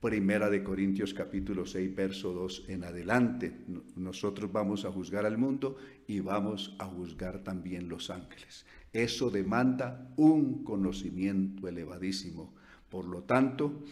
Primera 0.00 0.50
de 0.50 0.62
Corintios 0.62 1.14
capítulo 1.14 1.66
6, 1.66 1.94
verso 1.94 2.32
2 2.32 2.64
en 2.68 2.84
adelante. 2.84 3.52
Nosotros 3.96 4.50
vamos 4.50 4.84
a 4.84 4.92
juzgar 4.92 5.26
al 5.26 5.38
mundo 5.38 5.76
y 6.06 6.20
vamos 6.20 6.74
a 6.78 6.86
juzgar 6.86 7.44
también 7.44 7.88
los 7.88 8.10
ángeles. 8.10 8.66
Eso 8.92 9.30
demanda 9.30 10.10
un 10.16 10.64
conocimiento 10.64 11.68
elevadísimo. 11.68 12.54
Por 12.88 13.06
lo 13.06 13.22
tanto, 13.22 13.84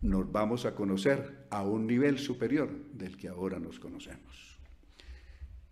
nos 0.00 0.30
vamos 0.30 0.64
a 0.64 0.74
conocer 0.74 1.46
a 1.50 1.62
un 1.62 1.86
nivel 1.86 2.18
superior 2.18 2.70
del 2.94 3.16
que 3.16 3.28
ahora 3.28 3.58
nos 3.58 3.78
conocemos. 3.78 4.47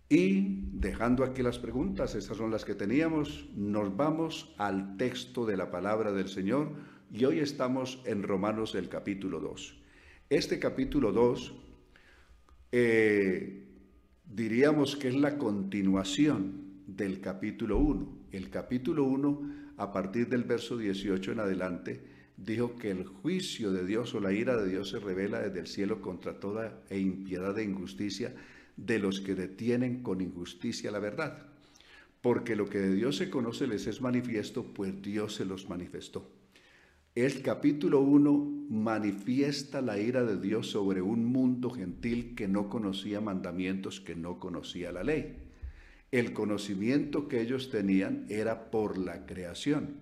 Y 0.09 0.61
dejando 0.73 1.25
aquí 1.25 1.43
las 1.43 1.59
preguntas, 1.59 2.15
esas 2.15 2.37
son 2.37 2.53
las 2.53 2.65
que 2.65 2.77
teníamos, 2.77 3.49
nos 3.57 3.97
vamos 3.97 4.55
al 4.57 4.97
texto 4.97 5.45
de 5.45 5.57
la 5.57 5.73
palabra 5.73 6.13
del 6.13 6.29
Señor 6.29 6.71
y 7.13 7.25
hoy 7.25 7.41
estamos 7.41 8.01
en 8.05 8.23
Romanos 8.23 8.77
el 8.77 8.89
capítulo 8.89 9.41
2. 9.41 9.83
Este 10.31 10.61
capítulo 10.61 11.11
2 11.11 11.55
eh, 12.71 13.65
diríamos 14.33 14.95
que 14.95 15.09
es 15.09 15.17
la 15.17 15.39
continuación 15.39 16.85
del 16.87 17.21
capítulo 17.21 17.79
1. 17.79 18.27
El 18.31 18.49
capítulo 18.49 19.03
1, 19.03 19.41
a 19.77 19.93
partir 19.93 20.29
del 20.29 20.45
verso 20.45 20.77
18 20.77 21.33
en 21.33 21.41
adelante, 21.41 22.01
dijo 22.37 22.77
que 22.77 22.93
el 22.93 23.07
juicio 23.07 23.73
de 23.73 23.85
Dios 23.85 24.15
o 24.15 24.21
la 24.21 24.33
ira 24.33 24.57
de 24.57 24.69
Dios 24.69 24.91
se 24.91 25.01
revela 25.01 25.41
desde 25.41 25.59
el 25.59 25.67
cielo 25.67 26.01
contra 26.01 26.39
toda 26.39 26.81
e 26.91 26.99
impiedad 27.01 27.59
e 27.59 27.65
injusticia 27.65 28.33
de 28.77 28.99
los 28.99 29.21
que 29.21 29.35
detienen 29.35 30.03
con 30.03 30.21
injusticia 30.21 30.91
la 30.91 30.99
verdad. 30.99 31.47
Porque 32.21 32.57
lo 32.57 32.67
que 32.67 32.79
de 32.79 32.95
Dios 32.95 33.17
se 33.17 33.31
conoce 33.31 33.67
les 33.67 33.87
es 33.87 34.01
manifiesto, 34.01 34.65
pues 34.75 35.01
Dios 35.03 35.35
se 35.35 35.45
los 35.45 35.69
manifestó. 35.69 36.31
El 37.15 37.41
capítulo 37.41 38.01
1 38.01 38.67
manifiesta 38.69 39.81
la 39.81 39.99
ira 39.99 40.23
de 40.25 40.39
Dios 40.39 40.69
sobre 40.71 41.01
un 41.01 41.25
mundo 41.25 41.71
gentil 41.71 42.35
que 42.35 42.47
no 42.47 42.69
conocía 42.69 43.23
mandamientos, 43.23 44.01
que 44.01 44.15
no 44.15 44.39
conocía 44.39 44.93
la 44.93 45.03
ley. 45.03 45.37
El 46.11 46.35
conocimiento 46.35 47.27
que 47.27 47.41
ellos 47.41 47.71
tenían 47.71 48.27
era 48.29 48.71
por 48.71 48.99
la 48.99 49.25
creación. 49.25 50.01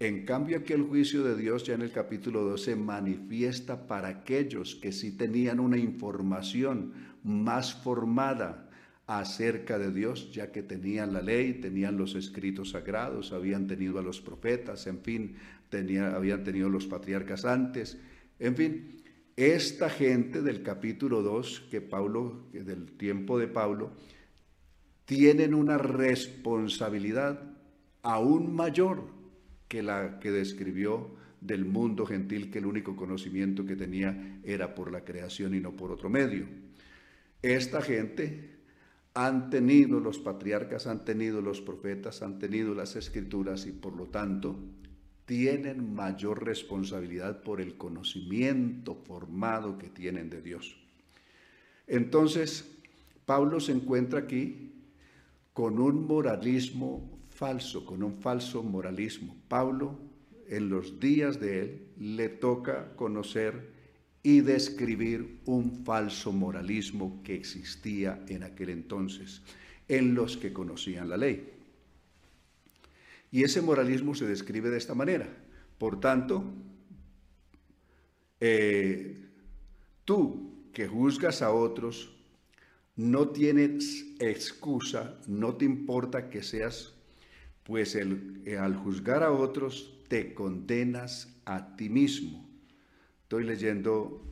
En 0.00 0.24
cambio, 0.26 0.58
aquí 0.58 0.72
el 0.72 0.82
juicio 0.82 1.22
de 1.22 1.36
Dios 1.36 1.64
ya 1.64 1.74
en 1.74 1.82
el 1.82 1.92
capítulo 1.92 2.42
12 2.42 2.74
manifiesta 2.74 3.86
para 3.86 4.08
aquellos 4.08 4.74
que 4.74 4.90
sí 4.90 5.12
tenían 5.12 5.60
una 5.60 5.78
información 5.78 6.92
más 7.22 7.74
formada 7.74 8.70
acerca 9.06 9.78
de 9.78 9.92
Dios, 9.92 10.32
ya 10.32 10.50
que 10.50 10.62
tenían 10.62 11.12
la 11.12 11.22
ley, 11.22 11.54
tenían 11.54 11.96
los 11.96 12.16
escritos 12.16 12.70
sagrados, 12.70 13.32
habían 13.32 13.66
tenido 13.66 13.98
a 13.98 14.02
los 14.02 14.20
profetas, 14.20 14.86
en 14.86 15.00
fin, 15.00 15.36
habían 15.70 16.42
tenido 16.42 16.68
los 16.68 16.86
patriarcas 16.86 17.44
antes, 17.44 17.98
en 18.38 18.56
fin, 18.56 19.02
esta 19.36 19.90
gente 19.90 20.42
del 20.42 20.62
capítulo 20.62 21.22
2, 21.22 21.68
que 21.70 21.80
Pablo, 21.80 22.46
del 22.52 22.92
tiempo 22.92 23.38
de 23.38 23.48
Pablo, 23.48 23.92
tienen 25.04 25.54
una 25.54 25.76
responsabilidad 25.76 27.42
aún 28.02 28.54
mayor 28.54 29.23
que 29.68 29.82
la 29.82 30.18
que 30.20 30.30
describió 30.30 31.10
del 31.40 31.64
mundo 31.64 32.06
gentil, 32.06 32.50
que 32.50 32.58
el 32.58 32.66
único 32.66 32.96
conocimiento 32.96 33.66
que 33.66 33.76
tenía 33.76 34.40
era 34.44 34.74
por 34.74 34.90
la 34.90 35.04
creación 35.04 35.54
y 35.54 35.60
no 35.60 35.72
por 35.72 35.92
otro 35.92 36.08
medio. 36.08 36.46
Esta 37.42 37.82
gente 37.82 38.54
han 39.12 39.50
tenido, 39.50 40.00
los 40.00 40.18
patriarcas 40.18 40.86
han 40.86 41.04
tenido, 41.04 41.42
los 41.42 41.60
profetas 41.60 42.22
han 42.22 42.38
tenido 42.38 42.74
las 42.74 42.96
escrituras 42.96 43.66
y 43.66 43.72
por 43.72 43.94
lo 43.94 44.06
tanto 44.06 44.58
tienen 45.26 45.94
mayor 45.94 46.44
responsabilidad 46.44 47.42
por 47.42 47.60
el 47.60 47.76
conocimiento 47.76 48.94
formado 48.94 49.78
que 49.78 49.88
tienen 49.88 50.30
de 50.30 50.42
Dios. 50.42 50.76
Entonces, 51.86 52.70
Pablo 53.24 53.60
se 53.60 53.72
encuentra 53.72 54.20
aquí 54.20 54.72
con 55.52 55.78
un 55.78 56.06
moralismo 56.06 57.13
falso, 57.34 57.84
con 57.84 58.02
un 58.02 58.18
falso 58.20 58.62
moralismo. 58.62 59.36
Pablo, 59.48 59.98
en 60.48 60.70
los 60.70 61.00
días 61.00 61.40
de 61.40 61.60
él, 61.60 61.88
le 61.98 62.28
toca 62.28 62.94
conocer 62.96 63.72
y 64.22 64.40
describir 64.40 65.40
un 65.44 65.84
falso 65.84 66.32
moralismo 66.32 67.20
que 67.22 67.34
existía 67.34 68.24
en 68.28 68.42
aquel 68.42 68.70
entonces 68.70 69.42
en 69.88 70.14
los 70.14 70.38
que 70.38 70.52
conocían 70.52 71.10
la 71.10 71.16
ley. 71.16 71.50
Y 73.30 73.42
ese 73.42 73.60
moralismo 73.60 74.14
se 74.14 74.26
describe 74.26 74.70
de 74.70 74.78
esta 74.78 74.94
manera. 74.94 75.28
Por 75.76 76.00
tanto, 76.00 76.44
eh, 78.40 79.26
tú 80.04 80.68
que 80.72 80.86
juzgas 80.86 81.42
a 81.42 81.52
otros, 81.52 82.14
no 82.96 83.28
tienes 83.28 84.06
excusa, 84.20 85.18
no 85.26 85.56
te 85.56 85.64
importa 85.64 86.30
que 86.30 86.42
seas 86.42 86.93
pues 87.64 87.94
el, 87.94 88.42
eh, 88.44 88.58
al 88.58 88.76
juzgar 88.76 89.22
a 89.22 89.32
otros 89.32 90.04
te 90.08 90.34
condenas 90.34 91.40
a 91.44 91.76
ti 91.76 91.88
mismo. 91.88 92.48
Estoy 93.22 93.44
leyendo, 93.44 94.22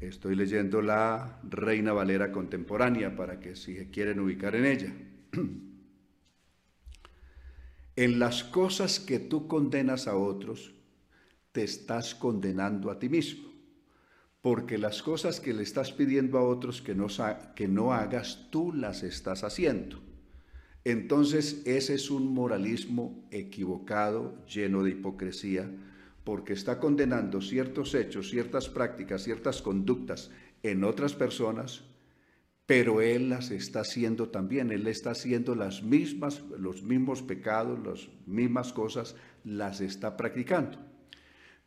estoy 0.00 0.34
leyendo 0.34 0.82
la 0.82 1.40
Reina 1.44 1.92
Valera 1.92 2.32
contemporánea 2.32 3.16
para 3.16 3.40
que 3.40 3.56
si 3.56 3.76
quieren 3.86 4.20
ubicar 4.20 4.56
en 4.56 4.66
ella. 4.66 4.92
en 7.96 8.18
las 8.18 8.42
cosas 8.42 8.98
que 8.98 9.20
tú 9.20 9.46
condenas 9.46 10.08
a 10.08 10.16
otros, 10.16 10.74
te 11.52 11.62
estás 11.62 12.16
condenando 12.16 12.90
a 12.90 12.98
ti 12.98 13.08
mismo, 13.08 13.48
porque 14.40 14.76
las 14.76 15.04
cosas 15.04 15.38
que 15.38 15.54
le 15.54 15.62
estás 15.62 15.92
pidiendo 15.92 16.36
a 16.36 16.42
otros 16.42 16.82
que 16.82 16.96
no, 16.96 17.06
que 17.54 17.68
no 17.68 17.92
hagas, 17.92 18.48
tú 18.50 18.72
las 18.72 19.04
estás 19.04 19.44
haciendo. 19.44 20.02
Entonces 20.84 21.62
ese 21.64 21.94
es 21.94 22.10
un 22.10 22.34
moralismo 22.34 23.26
equivocado, 23.30 24.44
lleno 24.46 24.82
de 24.82 24.90
hipocresía, 24.90 25.70
porque 26.24 26.52
está 26.52 26.78
condenando 26.78 27.40
ciertos 27.40 27.94
hechos, 27.94 28.30
ciertas 28.30 28.68
prácticas, 28.68 29.22
ciertas 29.22 29.62
conductas 29.62 30.30
en 30.62 30.84
otras 30.84 31.14
personas, 31.14 31.84
pero 32.66 33.00
él 33.02 33.28
las 33.28 33.50
está 33.50 33.80
haciendo 33.80 34.28
también, 34.28 34.70
él 34.70 34.86
está 34.86 35.10
haciendo 35.10 35.54
las 35.54 35.82
mismas, 35.82 36.42
los 36.58 36.82
mismos 36.82 37.22
pecados, 37.22 37.78
las 37.86 38.08
mismas 38.26 38.72
cosas, 38.72 39.16
las 39.44 39.82
está 39.82 40.16
practicando. 40.16 40.78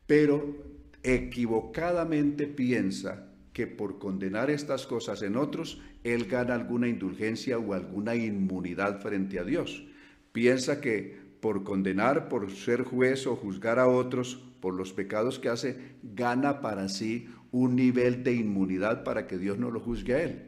Pero 0.08 0.56
equivocadamente 1.04 2.48
piensa 2.48 3.32
que 3.58 3.66
por 3.66 3.98
condenar 3.98 4.52
estas 4.52 4.86
cosas 4.86 5.24
en 5.24 5.36
otros, 5.36 5.82
él 6.04 6.26
gana 6.26 6.54
alguna 6.54 6.88
indulgencia 6.88 7.58
o 7.58 7.74
alguna 7.74 8.14
inmunidad 8.14 9.02
frente 9.02 9.40
a 9.40 9.44
Dios. 9.44 9.84
Piensa 10.32 10.80
que 10.80 11.18
por 11.40 11.64
condenar, 11.64 12.30
por 12.30 12.52
ser 12.52 12.84
juez 12.84 13.26
o 13.26 13.36
juzgar 13.36 13.80
a 13.80 13.88
otros 13.88 14.36
por 14.62 14.76
los 14.76 14.94
pecados 14.94 15.40
que 15.40 15.50
hace, 15.50 15.96
gana 16.04 16.62
para 16.62 16.88
sí 16.88 17.30
un 17.50 17.76
nivel 17.76 18.24
de 18.24 18.34
inmunidad 18.34 19.04
para 19.04 19.26
que 19.26 19.40
Dios 19.40 19.58
no 19.58 19.72
lo 19.72 19.80
juzgue 19.80 20.14
a 20.14 20.22
él. 20.22 20.44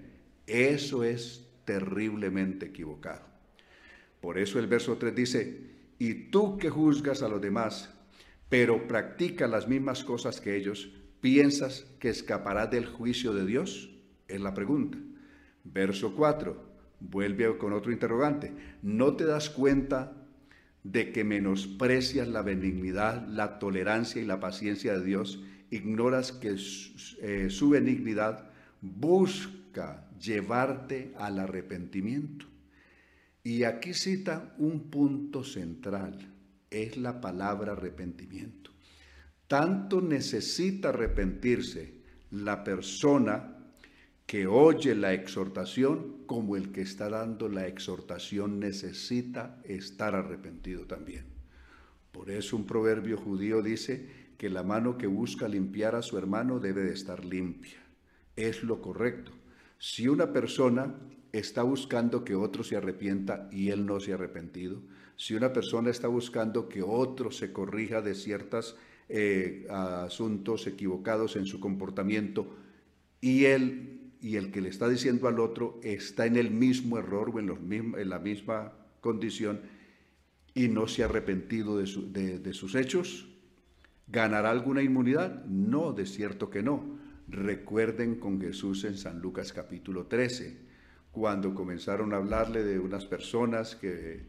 Eso 0.45 1.03
es 1.03 1.49
terriblemente 1.65 2.67
equivocado. 2.67 3.25
Por 4.21 4.37
eso 4.37 4.59
el 4.59 4.67
verso 4.67 4.97
3 4.97 5.15
dice, 5.15 5.61
y 5.97 6.29
tú 6.29 6.59
que 6.59 6.69
juzgas 6.69 7.23
a 7.23 7.27
los 7.27 7.41
demás, 7.41 7.89
pero 8.49 8.87
practicas 8.87 9.49
las 9.49 9.67
mismas 9.67 10.03
cosas 10.03 10.39
que 10.39 10.55
ellos, 10.55 10.91
¿piensas 11.21 11.85
que 11.99 12.09
escaparás 12.09 12.71
del 12.71 12.85
juicio 12.85 13.33
de 13.33 13.45
Dios? 13.45 13.89
Es 14.27 14.41
la 14.41 14.53
pregunta. 14.53 14.97
Verso 15.63 16.15
4, 16.15 16.69
vuelve 16.99 17.57
con 17.57 17.73
otro 17.73 17.91
interrogante. 17.91 18.53
¿No 18.81 19.15
te 19.15 19.25
das 19.25 19.49
cuenta 19.49 20.13
de 20.83 21.11
que 21.11 21.23
menosprecias 21.23 22.27
la 22.27 22.41
benignidad, 22.41 23.27
la 23.27 23.59
tolerancia 23.59 24.21
y 24.21 24.25
la 24.25 24.39
paciencia 24.39 24.97
de 24.97 25.05
Dios? 25.05 25.43
Ignoras 25.71 26.31
que 26.31 26.55
eh, 27.21 27.49
su 27.49 27.69
benignidad 27.69 28.49
busca 28.81 30.07
llevarte 30.19 31.13
al 31.17 31.39
arrepentimiento. 31.39 32.45
Y 33.43 33.63
aquí 33.63 33.93
cita 33.93 34.53
un 34.57 34.89
punto 34.89 35.43
central, 35.43 36.33
es 36.69 36.97
la 36.97 37.21
palabra 37.21 37.71
arrepentimiento. 37.71 38.71
Tanto 39.49 39.99
necesita 39.99 40.89
arrepentirse 40.89 41.91
la 42.29 42.63
persona 42.63 43.57
que 44.27 44.45
oye 44.45 44.93
la 44.93 45.11
exhortación 45.13 46.17
como 46.27 46.55
el 46.55 46.71
que 46.71 46.81
está 46.81 47.09
dando 47.09 47.49
la 47.49 47.65
exhortación 47.65 48.59
necesita 48.59 49.59
estar 49.63 50.13
arrepentido 50.13 50.85
también. 50.85 51.25
Por 52.11 52.29
eso 52.29 52.55
un 52.57 52.67
proverbio 52.67 53.17
judío 53.17 53.63
dice 53.63 54.07
que 54.37 54.51
la 54.51 54.61
mano 54.61 54.99
que 54.99 55.07
busca 55.07 55.47
limpiar 55.47 55.95
a 55.95 56.03
su 56.03 56.19
hermano 56.19 56.59
debe 56.59 56.83
de 56.83 56.93
estar 56.93 57.25
limpia. 57.25 57.79
Es 58.35 58.61
lo 58.61 58.83
correcto. 58.83 59.31
Si 59.79 60.07
una 60.07 60.31
persona 60.31 60.93
está 61.31 61.63
buscando 61.63 62.23
que 62.23 62.35
otro 62.35 62.63
se 62.63 62.75
arrepienta 62.75 63.49
y 63.51 63.69
él 63.69 63.87
no 63.87 63.99
se 63.99 64.11
ha 64.11 64.15
arrepentido, 64.15 64.83
si 65.15 65.33
una 65.33 65.51
persona 65.51 65.89
está 65.89 66.07
buscando 66.07 66.69
que 66.69 66.83
otro 66.83 67.31
se 67.31 67.51
corrija 67.51 68.03
de 68.03 68.13
ciertos 68.13 68.77
eh, 69.09 69.65
asuntos 69.69 70.67
equivocados 70.67 71.35
en 71.35 71.45
su 71.45 71.59
comportamiento 71.59 72.55
y 73.19 73.45
él 73.45 74.11
y 74.21 74.35
el 74.35 74.51
que 74.51 74.61
le 74.61 74.69
está 74.69 74.87
diciendo 74.87 75.27
al 75.27 75.39
otro 75.39 75.79
está 75.81 76.25
en 76.25 76.35
el 76.35 76.51
mismo 76.51 76.99
error 76.99 77.31
o 77.33 77.39
en, 77.39 77.47
los 77.47 77.57
en 77.59 78.09
la 78.09 78.19
misma 78.19 78.73
condición 79.01 79.61
y 80.53 80.67
no 80.67 80.87
se 80.87 81.01
ha 81.01 81.05
arrepentido 81.05 81.77
de, 81.77 82.39
de 82.39 82.53
sus 82.53 82.75
hechos, 82.75 83.29
¿ganará 84.07 84.51
alguna 84.51 84.81
inmunidad? 84.81 85.45
No, 85.45 85.93
de 85.93 86.05
cierto 86.05 86.49
que 86.49 86.61
no. 86.61 86.99
Recuerden 87.27 88.15
con 88.15 88.41
Jesús 88.41 88.83
en 88.83 88.97
San 88.97 89.19
Lucas 89.21 89.53
capítulo 89.53 90.07
13 90.07 90.57
cuando 91.11 91.55
comenzaron 91.55 92.13
a 92.13 92.17
hablarle 92.17 92.63
de 92.63 92.79
unas 92.79 93.05
personas 93.05 93.75
que, 93.75 94.27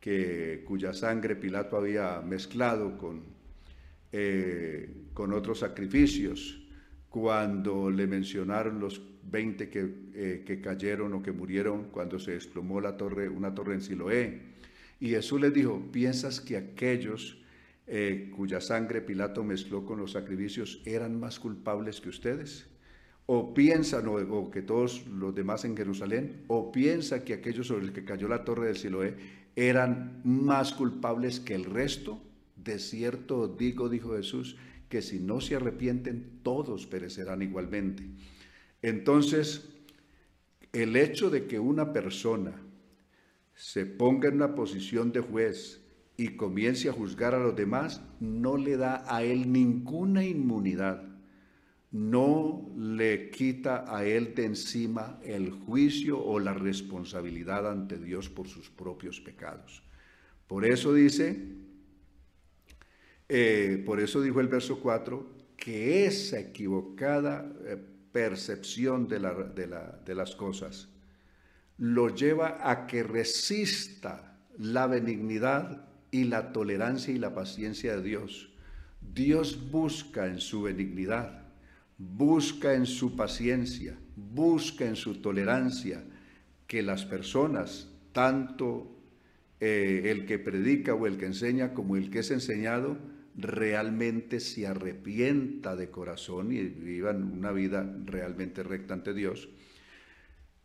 que 0.00 0.64
cuya 0.66 0.92
sangre 0.92 1.36
Pilato 1.36 1.76
había 1.76 2.20
mezclado 2.20 2.96
con, 2.98 3.33
eh, 4.16 5.08
con 5.12 5.32
otros 5.32 5.58
sacrificios, 5.58 6.60
cuando 7.08 7.90
le 7.90 8.06
mencionaron 8.06 8.78
los 8.78 9.02
20 9.24 9.68
que, 9.68 9.94
eh, 10.14 10.44
que, 10.46 10.60
cayeron 10.60 11.14
o 11.14 11.20
que 11.20 11.32
murieron 11.32 11.90
cuando 11.90 12.20
se 12.20 12.30
desplomó 12.30 12.80
la 12.80 12.96
torre, 12.96 13.28
una 13.28 13.52
torre 13.52 13.74
en 13.74 13.82
Siloé. 13.82 14.40
Y 15.00 15.08
Jesús 15.08 15.40
les 15.40 15.52
dijo, 15.52 15.90
¿piensas 15.90 16.40
que 16.40 16.56
aquellos 16.56 17.42
eh, 17.88 18.30
cuya 18.36 18.60
sangre 18.60 19.00
Pilato 19.00 19.42
mezcló 19.42 19.84
con 19.84 19.98
los 19.98 20.12
sacrificios 20.12 20.80
eran 20.84 21.18
más 21.18 21.40
culpables 21.40 22.00
que 22.00 22.10
ustedes? 22.10 22.68
o 23.26 23.52
piensan, 23.52 24.06
o, 24.06 24.50
que 24.50 24.62
todos 24.62 25.06
los 25.06 25.34
demás 25.34 25.64
en 25.64 25.76
Jerusalén, 25.76 26.44
o 26.46 26.70
piensa 26.70 27.24
que 27.24 27.32
aquellos 27.32 27.66
sobre 27.66 27.86
los 27.86 27.94
que 27.94 28.04
cayó 28.04 28.28
la 28.28 28.44
torre 28.44 28.66
del 28.66 28.76
Siloé 28.76 29.16
eran 29.56 30.20
más 30.24 30.72
culpables 30.72 31.40
que 31.40 31.54
el 31.54 31.64
resto. 31.64 32.20
De 32.56 32.78
cierto 32.78 33.48
digo, 33.48 33.88
dijo 33.88 34.16
Jesús, 34.16 34.56
que 34.88 35.02
si 35.02 35.18
no 35.18 35.40
se 35.40 35.56
arrepienten, 35.56 36.40
todos 36.42 36.86
perecerán 36.86 37.42
igualmente. 37.42 38.04
Entonces, 38.82 39.70
el 40.72 40.96
hecho 40.96 41.30
de 41.30 41.46
que 41.46 41.58
una 41.58 41.92
persona 41.92 42.60
se 43.54 43.86
ponga 43.86 44.28
en 44.28 44.36
una 44.36 44.54
posición 44.54 45.12
de 45.12 45.20
juez 45.20 45.80
y 46.16 46.36
comience 46.36 46.88
a 46.88 46.92
juzgar 46.92 47.34
a 47.34 47.40
los 47.40 47.56
demás, 47.56 48.02
no 48.20 48.56
le 48.56 48.76
da 48.76 49.04
a 49.06 49.22
él 49.24 49.52
ninguna 49.52 50.24
inmunidad 50.24 51.14
no 51.94 52.72
le 52.76 53.30
quita 53.30 53.84
a 53.86 54.04
él 54.04 54.34
de 54.34 54.46
encima 54.46 55.20
el 55.22 55.52
juicio 55.52 56.20
o 56.20 56.40
la 56.40 56.52
responsabilidad 56.52 57.70
ante 57.70 57.98
Dios 57.98 58.28
por 58.28 58.48
sus 58.48 58.68
propios 58.68 59.20
pecados. 59.20 59.80
Por 60.48 60.64
eso 60.66 60.92
dice, 60.92 61.54
eh, 63.36 63.82
por 63.84 63.98
eso 64.00 64.22
dijo 64.22 64.40
el 64.40 64.48
verso 64.48 64.78
4, 64.78 65.26
que 65.56 66.06
esa 66.06 66.38
equivocada 66.38 67.50
eh, 67.64 67.76
percepción 68.12 69.08
de, 69.08 69.18
las 69.18 70.36
cosas 70.36 70.88
lo 71.78 72.14
lleva 72.14 72.70
a 72.70 72.86
que 72.86 73.02
resista 73.02 74.38
la 74.58 74.86
benignidad 74.86 75.88
y 76.12 76.24
la 76.24 76.52
tolerancia 76.52 77.12
y 77.12 77.18
la 77.18 77.34
paciencia 77.34 77.96
de 77.96 78.02
Dios. 78.02 78.52
Dios 79.00 79.70
busca 79.70 80.26
en 80.26 80.38
su 80.38 80.62
benignidad 80.62 81.44
busca 81.98 82.74
en 82.74 82.86
su 82.86 83.16
paciencia, 83.16 83.96
busca 84.16 84.84
en 84.86 84.96
su 84.96 85.20
tolerancia 85.20 86.02
que 86.66 86.82
las 86.82 87.04
personas, 87.04 87.88
tanto 88.12 88.90
eh, 89.60 90.02
el 90.06 90.26
que 90.26 90.38
predica 90.38 90.94
o 90.94 91.06
el 91.06 91.16
que 91.16 91.26
enseña 91.26 91.74
como 91.74 91.96
el 91.96 92.10
que 92.10 92.20
es 92.20 92.30
enseñado, 92.30 92.96
realmente 93.36 94.40
se 94.40 94.66
arrepienta 94.66 95.76
de 95.76 95.90
corazón 95.90 96.52
y 96.52 96.62
vivan 96.62 97.24
una 97.24 97.52
vida 97.52 97.84
realmente 98.04 98.62
recta 98.62 98.94
ante 98.94 99.14
Dios. 99.14 99.48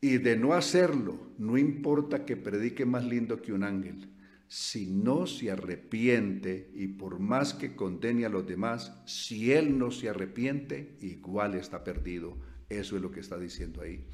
Y 0.01 0.17
de 0.17 0.37
no 0.37 0.53
hacerlo, 0.53 1.19
no 1.37 1.57
importa 1.57 2.25
que 2.25 2.37
predique 2.37 2.85
más 2.85 3.03
lindo 3.03 3.41
que 3.41 3.51
un 3.51 3.63
ángel, 3.63 4.09
si 4.47 4.87
no 4.87 5.27
se 5.27 5.51
arrepiente 5.51 6.71
y 6.73 6.87
por 6.87 7.19
más 7.19 7.53
que 7.53 7.75
condene 7.75 8.25
a 8.25 8.29
los 8.29 8.47
demás, 8.47 8.93
si 9.05 9.51
él 9.51 9.77
no 9.77 9.91
se 9.91 10.09
arrepiente, 10.09 10.95
igual 11.01 11.55
está 11.55 11.83
perdido. 11.83 12.37
Eso 12.69 12.95
es 12.95 13.01
lo 13.01 13.11
que 13.11 13.19
está 13.19 13.37
diciendo 13.37 13.81
ahí. 13.81 14.05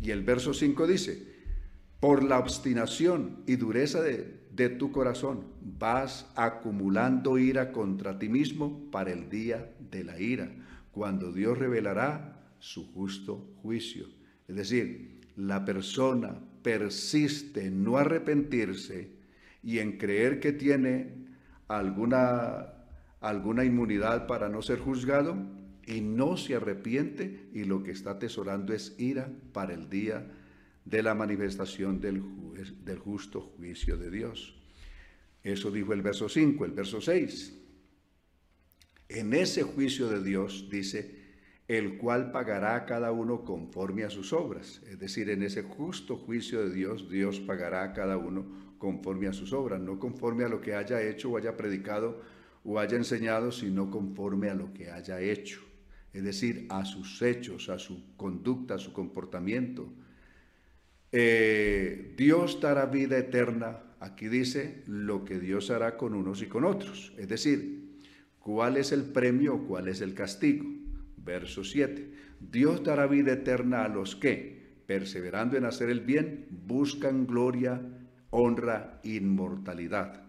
Y 0.00 0.10
el 0.10 0.22
verso 0.22 0.54
5 0.54 0.86
dice, 0.86 1.39
por 2.00 2.24
la 2.24 2.38
obstinación 2.38 3.42
y 3.46 3.56
dureza 3.56 4.00
de, 4.02 4.40
tu 4.78 4.92
corazón 4.92 5.46
vas 5.78 6.30
acumulando 6.36 7.38
ira 7.38 7.72
contra 7.72 8.18
ti 8.18 8.28
mismo 8.28 8.90
para 8.90 9.10
el 9.10 9.30
día 9.30 9.72
de 9.90 10.04
la 10.04 10.20
ira, 10.20 10.50
cuando 10.90 11.32
Dios 11.32 11.56
revelará 11.56 12.52
su 12.58 12.92
justo 12.92 13.54
juicio. 13.62 14.06
Es 14.48 14.56
decir, 14.56 15.20
la 15.36 15.64
persona 15.64 16.38
persiste 16.62 17.64
en 17.64 17.82
no 17.82 17.96
arrepentirse, 17.96 19.20
y 19.62 19.78
en 19.78 19.98
creer 19.98 20.40
que 20.40 20.52
tiene 20.52 21.26
alguna, 21.68 22.72
alguna 23.20 23.64
inmunidad 23.64 24.26
para 24.26 24.48
no 24.48 24.62
ser 24.62 24.78
juzgado 24.78 25.36
y 25.86 26.00
no 26.00 26.36
se 26.36 26.56
arrepiente 26.56 27.48
y 27.52 27.64
lo 27.64 27.82
que 27.82 27.90
está 27.90 28.12
atesorando 28.12 28.72
es 28.72 28.94
ira 28.98 29.30
para 29.52 29.74
el 29.74 29.90
día 29.90 30.18
de 30.18 30.39
la 30.84 31.14
manifestación 31.14 32.00
del, 32.00 32.22
del 32.84 32.98
justo 32.98 33.40
juicio 33.40 33.96
de 33.96 34.10
Dios. 34.10 34.54
Eso 35.42 35.70
dijo 35.70 35.92
el 35.92 36.02
verso 36.02 36.28
5, 36.28 36.64
el 36.64 36.72
verso 36.72 37.00
6. 37.00 37.56
En 39.08 39.34
ese 39.34 39.62
juicio 39.62 40.08
de 40.08 40.22
Dios 40.22 40.68
dice, 40.70 41.20
el 41.70 41.98
cual 41.98 42.32
pagará 42.32 42.74
a 42.74 42.84
cada 42.84 43.12
uno 43.12 43.44
conforme 43.44 44.04
a 44.04 44.10
sus 44.10 44.32
obras. 44.32 44.82
Es 44.90 44.98
decir, 44.98 45.30
en 45.30 45.42
ese 45.42 45.62
justo 45.62 46.16
juicio 46.16 46.62
de 46.62 46.74
Dios, 46.74 47.08
Dios 47.08 47.38
pagará 47.38 47.84
a 47.84 47.92
cada 47.92 48.16
uno 48.16 48.74
conforme 48.78 49.28
a 49.28 49.32
sus 49.32 49.52
obras, 49.52 49.80
no 49.80 49.98
conforme 49.98 50.42
a 50.42 50.48
lo 50.48 50.60
que 50.60 50.74
haya 50.74 51.00
hecho 51.02 51.30
o 51.30 51.36
haya 51.36 51.56
predicado 51.56 52.22
o 52.64 52.78
haya 52.78 52.96
enseñado, 52.96 53.52
sino 53.52 53.90
conforme 53.90 54.50
a 54.50 54.54
lo 54.54 54.72
que 54.72 54.90
haya 54.90 55.20
hecho, 55.20 55.60
es 56.12 56.24
decir, 56.24 56.66
a 56.70 56.84
sus 56.84 57.22
hechos, 57.22 57.68
a 57.68 57.78
su 57.78 58.16
conducta, 58.16 58.74
a 58.74 58.78
su 58.78 58.92
comportamiento. 58.92 59.92
Eh, 61.12 62.14
Dios 62.16 62.60
dará 62.60 62.86
vida 62.86 63.18
eterna, 63.18 63.80
aquí 63.98 64.28
dice, 64.28 64.82
lo 64.86 65.24
que 65.24 65.38
Dios 65.38 65.70
hará 65.70 65.96
con 65.96 66.14
unos 66.14 66.42
y 66.42 66.46
con 66.46 66.64
otros, 66.64 67.12
es 67.18 67.28
decir, 67.28 67.98
cuál 68.38 68.76
es 68.76 68.92
el 68.92 69.04
premio 69.04 69.66
cuál 69.66 69.88
es 69.88 70.00
el 70.00 70.14
castigo. 70.14 70.66
Verso 71.16 71.64
7, 71.64 72.12
Dios 72.40 72.82
dará 72.82 73.06
vida 73.06 73.32
eterna 73.32 73.84
a 73.84 73.88
los 73.88 74.16
que, 74.16 74.82
perseverando 74.86 75.56
en 75.56 75.66
hacer 75.66 75.90
el 75.90 76.00
bien, 76.00 76.46
buscan 76.50 77.26
gloria 77.26 77.80
honra, 78.30 79.00
inmortalidad. 79.02 80.22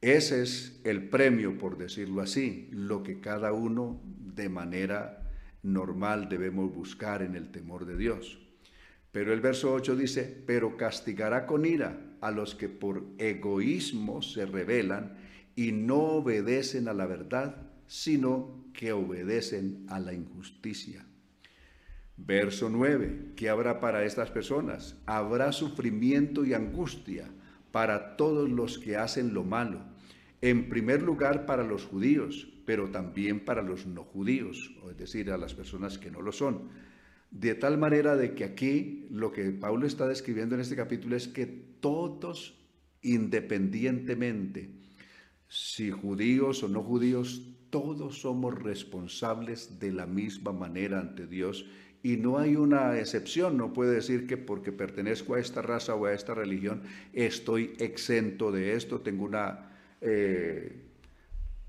Ese 0.00 0.42
es 0.42 0.80
el 0.84 1.08
premio, 1.08 1.58
por 1.58 1.76
decirlo 1.76 2.22
así, 2.22 2.68
lo 2.70 3.02
que 3.02 3.20
cada 3.20 3.52
uno 3.52 4.00
de 4.04 4.48
manera 4.48 5.28
normal 5.62 6.28
debemos 6.28 6.72
buscar 6.72 7.22
en 7.22 7.34
el 7.34 7.50
temor 7.50 7.84
de 7.84 7.96
Dios. 7.96 8.47
Pero 9.12 9.32
el 9.32 9.40
verso 9.40 9.72
8 9.72 9.96
dice, 9.96 10.42
pero 10.46 10.76
castigará 10.76 11.46
con 11.46 11.64
ira 11.64 11.98
a 12.20 12.30
los 12.30 12.54
que 12.54 12.68
por 12.68 13.04
egoísmo 13.18 14.22
se 14.22 14.44
rebelan 14.46 15.16
y 15.56 15.72
no 15.72 15.98
obedecen 15.98 16.88
a 16.88 16.94
la 16.94 17.06
verdad, 17.06 17.68
sino 17.86 18.64
que 18.72 18.92
obedecen 18.92 19.86
a 19.88 19.98
la 19.98 20.12
injusticia. 20.12 21.04
Verso 22.16 22.68
9, 22.68 23.32
¿qué 23.36 23.48
habrá 23.48 23.80
para 23.80 24.04
estas 24.04 24.30
personas? 24.30 24.96
Habrá 25.06 25.52
sufrimiento 25.52 26.44
y 26.44 26.52
angustia 26.52 27.28
para 27.72 28.16
todos 28.16 28.50
los 28.50 28.78
que 28.78 28.96
hacen 28.96 29.34
lo 29.34 29.44
malo. 29.44 29.80
En 30.40 30.68
primer 30.68 31.02
lugar 31.02 31.46
para 31.46 31.64
los 31.64 31.84
judíos, 31.84 32.48
pero 32.64 32.90
también 32.90 33.44
para 33.44 33.62
los 33.62 33.86
no 33.86 34.04
judíos, 34.04 34.74
es 34.90 34.96
decir, 34.96 35.30
a 35.30 35.38
las 35.38 35.54
personas 35.54 35.96
que 35.96 36.10
no 36.10 36.20
lo 36.20 36.32
son. 36.32 36.68
De 37.30 37.54
tal 37.54 37.76
manera 37.78 38.16
de 38.16 38.34
que 38.34 38.44
aquí 38.44 39.06
lo 39.10 39.32
que 39.32 39.50
Pablo 39.50 39.86
está 39.86 40.08
describiendo 40.08 40.54
en 40.54 40.62
este 40.62 40.76
capítulo 40.76 41.14
es 41.14 41.28
que 41.28 41.46
todos, 41.46 42.58
independientemente, 43.02 44.70
si 45.46 45.90
judíos 45.90 46.62
o 46.62 46.68
no 46.68 46.82
judíos, 46.82 47.42
todos 47.70 48.20
somos 48.20 48.54
responsables 48.54 49.78
de 49.78 49.92
la 49.92 50.06
misma 50.06 50.52
manera 50.52 51.00
ante 51.00 51.26
Dios. 51.26 51.66
Y 52.02 52.16
no 52.16 52.38
hay 52.38 52.56
una 52.56 52.98
excepción, 52.98 53.58
no 53.58 53.72
puede 53.72 53.96
decir 53.96 54.26
que 54.26 54.36
porque 54.36 54.72
pertenezco 54.72 55.34
a 55.34 55.40
esta 55.40 55.62
raza 55.62 55.94
o 55.94 56.06
a 56.06 56.14
esta 56.14 56.32
religión 56.32 56.82
estoy 57.12 57.74
exento 57.78 58.50
de 58.52 58.74
esto, 58.74 59.00
tengo 59.00 59.24
una... 59.24 59.70
Eh, 60.00 60.84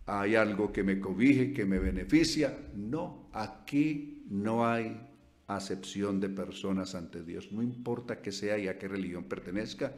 hay 0.05 0.35
algo 0.35 0.71
que 0.71 0.83
me 0.83 0.99
cobije, 0.99 1.53
que 1.53 1.65
me 1.65 1.77
beneficia. 1.77 2.57
No, 2.75 3.29
aquí 3.31 4.23
no 4.29 4.65
hay 4.65 5.08
acepción 5.49 6.19
de 6.19 6.29
personas 6.29 6.93
ante 6.95 7.23
Dios. 7.23 7.51
No 7.51 7.63
importa 7.63 8.21
que 8.21 8.31
sea 8.31 8.57
y 8.59 8.67
a 8.67 8.77
qué 8.77 8.88
religión 8.88 9.23
pertenezca, 9.23 9.93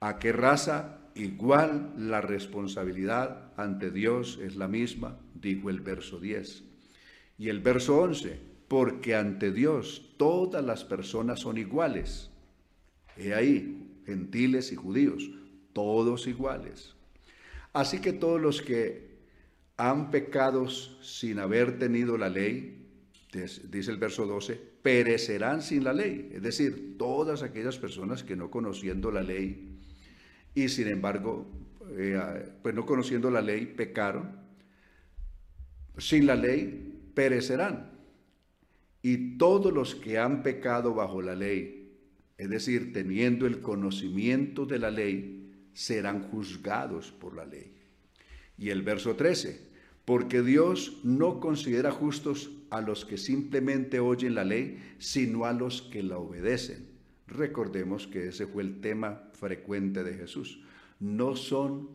a 0.00 0.18
qué 0.18 0.32
raza, 0.32 1.00
igual 1.14 1.92
la 1.96 2.20
responsabilidad 2.20 3.52
ante 3.56 3.90
Dios 3.90 4.38
es 4.42 4.56
la 4.56 4.68
misma, 4.68 5.18
dijo 5.34 5.68
el 5.68 5.80
verso 5.80 6.20
10. 6.20 6.62
Y 7.38 7.48
el 7.48 7.60
verso 7.60 7.98
11, 7.98 8.38
porque 8.68 9.16
ante 9.16 9.50
Dios 9.50 10.14
todas 10.16 10.64
las 10.64 10.84
personas 10.84 11.40
son 11.40 11.58
iguales. 11.58 12.30
He 13.16 13.34
ahí, 13.34 14.00
gentiles 14.06 14.72
y 14.72 14.76
judíos, 14.76 15.28
todos 15.72 16.28
iguales. 16.28 16.94
Así 17.72 18.00
que 18.00 18.12
todos 18.12 18.40
los 18.40 18.62
que 18.62 19.10
han 19.76 20.10
pecado 20.12 20.68
sin 20.68 21.40
haber 21.40 21.78
tenido 21.78 22.16
la 22.16 22.28
ley, 22.28 22.81
dice 23.32 23.90
el 23.90 23.96
verso 23.96 24.26
12, 24.26 24.60
perecerán 24.82 25.62
sin 25.62 25.84
la 25.84 25.92
ley. 25.92 26.30
Es 26.32 26.42
decir, 26.42 26.96
todas 26.98 27.42
aquellas 27.42 27.78
personas 27.78 28.22
que 28.22 28.36
no 28.36 28.50
conociendo 28.50 29.10
la 29.10 29.22
ley 29.22 29.72
y 30.54 30.68
sin 30.68 30.88
embargo, 30.88 31.46
eh, 31.96 32.52
pues 32.62 32.74
no 32.74 32.84
conociendo 32.84 33.30
la 33.30 33.40
ley, 33.40 33.66
pecaron, 33.66 34.36
sin 35.98 36.26
la 36.26 36.36
ley 36.36 37.10
perecerán. 37.14 37.90
Y 39.02 39.36
todos 39.36 39.72
los 39.72 39.94
que 39.94 40.18
han 40.18 40.42
pecado 40.42 40.94
bajo 40.94 41.22
la 41.22 41.34
ley, 41.34 41.98
es 42.38 42.50
decir, 42.50 42.92
teniendo 42.92 43.46
el 43.46 43.60
conocimiento 43.60 44.66
de 44.66 44.78
la 44.78 44.90
ley, 44.90 45.70
serán 45.72 46.22
juzgados 46.28 47.10
por 47.12 47.34
la 47.34 47.46
ley. 47.46 47.74
Y 48.58 48.68
el 48.68 48.82
verso 48.82 49.16
13, 49.16 49.71
porque 50.04 50.42
Dios 50.42 51.00
no 51.04 51.40
considera 51.40 51.90
justos 51.90 52.50
a 52.70 52.80
los 52.80 53.04
que 53.04 53.18
simplemente 53.18 54.00
oyen 54.00 54.34
la 54.34 54.44
ley, 54.44 54.94
sino 54.98 55.44
a 55.44 55.52
los 55.52 55.82
que 55.82 56.02
la 56.02 56.18
obedecen. 56.18 56.88
Recordemos 57.26 58.06
que 58.06 58.28
ese 58.28 58.46
fue 58.46 58.62
el 58.62 58.80
tema 58.80 59.30
frecuente 59.34 60.02
de 60.02 60.14
Jesús. 60.14 60.62
No 60.98 61.36
son 61.36 61.88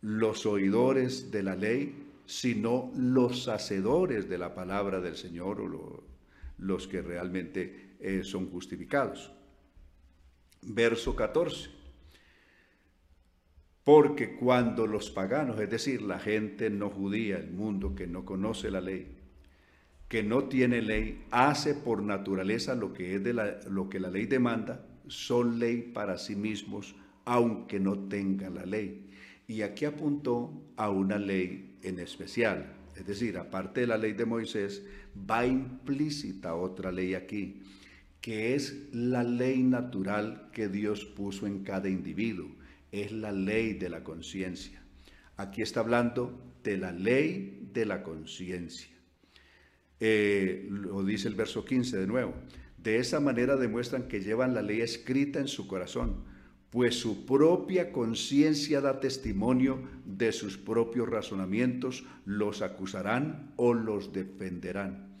los 0.00 0.44
oidores 0.46 1.30
de 1.30 1.42
la 1.42 1.56
ley, 1.56 2.06
sino 2.26 2.92
los 2.96 3.48
hacedores 3.48 4.28
de 4.28 4.38
la 4.38 4.54
palabra 4.54 5.00
del 5.00 5.16
Señor 5.16 5.60
o 5.60 6.04
los 6.58 6.88
que 6.88 7.02
realmente 7.02 7.96
eh, 8.00 8.22
son 8.24 8.50
justificados. 8.50 9.32
Verso 10.62 11.14
14. 11.14 11.70
Porque 13.86 14.34
cuando 14.34 14.88
los 14.88 15.10
paganos, 15.10 15.60
es 15.60 15.70
decir, 15.70 16.02
la 16.02 16.18
gente 16.18 16.70
no 16.70 16.90
judía, 16.90 17.38
el 17.38 17.52
mundo 17.52 17.94
que 17.94 18.08
no 18.08 18.24
conoce 18.24 18.68
la 18.68 18.80
ley, 18.80 19.06
que 20.08 20.24
no 20.24 20.48
tiene 20.48 20.82
ley, 20.82 21.24
hace 21.30 21.72
por 21.72 22.02
naturaleza 22.02 22.74
lo 22.74 22.92
que, 22.92 23.14
es 23.14 23.22
de 23.22 23.32
la, 23.32 23.60
lo 23.70 23.88
que 23.88 24.00
la 24.00 24.10
ley 24.10 24.26
demanda, 24.26 24.84
son 25.06 25.60
ley 25.60 25.82
para 25.94 26.18
sí 26.18 26.34
mismos, 26.34 26.96
aunque 27.26 27.78
no 27.78 27.96
tengan 27.96 28.56
la 28.56 28.66
ley. 28.66 29.08
Y 29.46 29.62
aquí 29.62 29.84
apuntó 29.84 30.50
a 30.76 30.90
una 30.90 31.16
ley 31.20 31.78
en 31.82 32.00
especial, 32.00 32.66
es 32.96 33.06
decir, 33.06 33.38
aparte 33.38 33.82
de 33.82 33.86
la 33.86 33.98
ley 33.98 34.14
de 34.14 34.24
Moisés, 34.24 34.84
va 35.30 35.46
implícita 35.46 36.56
otra 36.56 36.90
ley 36.90 37.14
aquí, 37.14 37.62
que 38.20 38.56
es 38.56 38.88
la 38.92 39.22
ley 39.22 39.62
natural 39.62 40.48
que 40.52 40.66
Dios 40.66 41.04
puso 41.04 41.46
en 41.46 41.62
cada 41.62 41.88
individuo 41.88 42.48
es 43.02 43.12
la 43.12 43.32
ley 43.32 43.74
de 43.74 43.88
la 43.88 44.02
conciencia. 44.04 44.82
Aquí 45.36 45.62
está 45.62 45.80
hablando 45.80 46.54
de 46.62 46.76
la 46.76 46.92
ley 46.92 47.68
de 47.72 47.86
la 47.86 48.02
conciencia. 48.02 48.96
Eh, 50.00 50.66
lo 50.70 51.04
dice 51.04 51.28
el 51.28 51.34
verso 51.34 51.64
15 51.64 51.98
de 51.98 52.06
nuevo. 52.06 52.34
De 52.76 52.98
esa 52.98 53.20
manera 53.20 53.56
demuestran 53.56 54.08
que 54.08 54.20
llevan 54.20 54.54
la 54.54 54.62
ley 54.62 54.80
escrita 54.80 55.40
en 55.40 55.48
su 55.48 55.66
corazón, 55.66 56.24
pues 56.70 56.94
su 56.98 57.24
propia 57.24 57.92
conciencia 57.92 58.80
da 58.80 59.00
testimonio 59.00 59.80
de 60.04 60.32
sus 60.32 60.58
propios 60.58 61.08
razonamientos, 61.08 62.04
los 62.24 62.62
acusarán 62.62 63.52
o 63.56 63.72
los 63.74 64.12
defenderán. 64.12 65.16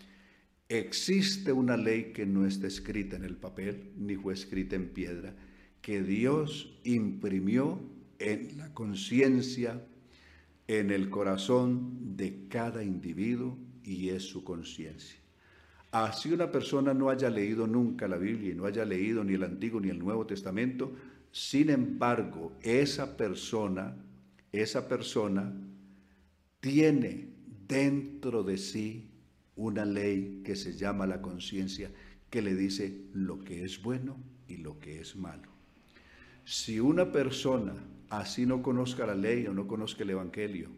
Existe 0.68 1.52
una 1.52 1.76
ley 1.76 2.12
que 2.12 2.26
no 2.26 2.46
está 2.46 2.66
escrita 2.66 3.16
en 3.16 3.24
el 3.24 3.36
papel, 3.36 3.92
ni 3.96 4.16
fue 4.16 4.34
escrita 4.34 4.76
en 4.76 4.88
piedra, 4.88 5.34
que 5.86 6.02
Dios 6.02 6.76
imprimió 6.82 7.78
en 8.18 8.58
la 8.58 8.74
conciencia, 8.74 9.86
en 10.66 10.90
el 10.90 11.08
corazón 11.10 12.16
de 12.16 12.48
cada 12.48 12.82
individuo 12.82 13.56
y 13.84 14.08
es 14.08 14.24
su 14.24 14.42
conciencia. 14.42 15.20
Así 15.92 16.32
una 16.32 16.50
persona 16.50 16.92
no 16.92 17.08
haya 17.08 17.30
leído 17.30 17.68
nunca 17.68 18.08
la 18.08 18.16
Biblia 18.16 18.50
y 18.50 18.56
no 18.56 18.66
haya 18.66 18.84
leído 18.84 19.22
ni 19.22 19.34
el 19.34 19.44
Antiguo 19.44 19.80
ni 19.80 19.88
el 19.88 20.00
Nuevo 20.00 20.26
Testamento, 20.26 20.92
sin 21.30 21.70
embargo, 21.70 22.56
esa 22.62 23.16
persona, 23.16 23.94
esa 24.50 24.88
persona 24.88 25.54
tiene 26.58 27.28
dentro 27.68 28.42
de 28.42 28.58
sí 28.58 29.08
una 29.54 29.84
ley 29.84 30.42
que 30.44 30.56
se 30.56 30.76
llama 30.76 31.06
la 31.06 31.22
conciencia, 31.22 31.92
que 32.28 32.42
le 32.42 32.56
dice 32.56 33.02
lo 33.12 33.38
que 33.38 33.62
es 33.62 33.80
bueno 33.80 34.16
y 34.48 34.56
lo 34.56 34.80
que 34.80 34.98
es 34.98 35.14
malo. 35.14 35.55
Si 36.46 36.78
una 36.78 37.10
persona 37.10 37.74
así 38.08 38.46
no 38.46 38.62
conozca 38.62 39.04
la 39.04 39.16
ley 39.16 39.48
o 39.48 39.52
no 39.52 39.66
conozca 39.66 40.04
el 40.04 40.10
Evangelio, 40.10 40.70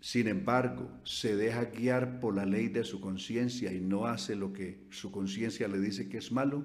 sin 0.00 0.28
embargo, 0.28 0.90
se 1.04 1.36
deja 1.36 1.66
guiar 1.66 2.20
por 2.20 2.34
la 2.34 2.46
ley 2.46 2.68
de 2.68 2.84
su 2.84 2.98
conciencia 2.98 3.70
y 3.70 3.80
no 3.80 4.06
hace 4.06 4.34
lo 4.34 4.50
que 4.54 4.86
su 4.88 5.12
conciencia 5.12 5.68
le 5.68 5.78
dice 5.78 6.08
que 6.08 6.16
es 6.16 6.32
malo, 6.32 6.64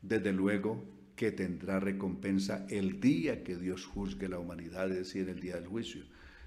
desde 0.00 0.32
luego 0.32 0.82
que 1.16 1.32
tendrá 1.32 1.80
recompensa 1.80 2.66
el 2.70 2.98
día 2.98 3.44
que 3.44 3.58
Dios 3.58 3.84
juzgue 3.84 4.26
la 4.26 4.38
humanidad, 4.38 4.90
es 4.90 4.96
decir, 4.96 5.28
el 5.28 5.40
día 5.40 5.56
del 5.56 5.66
juicio. 5.66 6.02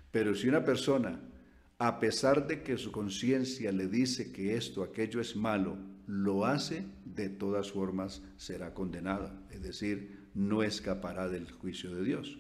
Pero 0.10 0.34
si 0.34 0.50
una 0.50 0.66
persona, 0.66 1.20
a 1.78 2.00
pesar 2.00 2.48
de 2.48 2.64
que 2.64 2.76
su 2.76 2.92
conciencia 2.92 3.72
le 3.72 3.88
dice 3.88 4.32
que 4.32 4.58
esto, 4.58 4.82
aquello 4.82 5.22
es 5.22 5.36
malo, 5.36 5.78
lo 6.08 6.48
hace, 6.48 6.86
de 7.06 7.30
todas 7.30 7.72
formas 7.72 8.24
será 8.38 8.74
condenada, 8.74 9.40
es 9.52 9.62
decir, 9.62 10.27
no 10.38 10.64
escapará 10.64 11.28
del 11.28 11.52
juicio 11.52 11.94
de 11.94 12.04
Dios. 12.04 12.38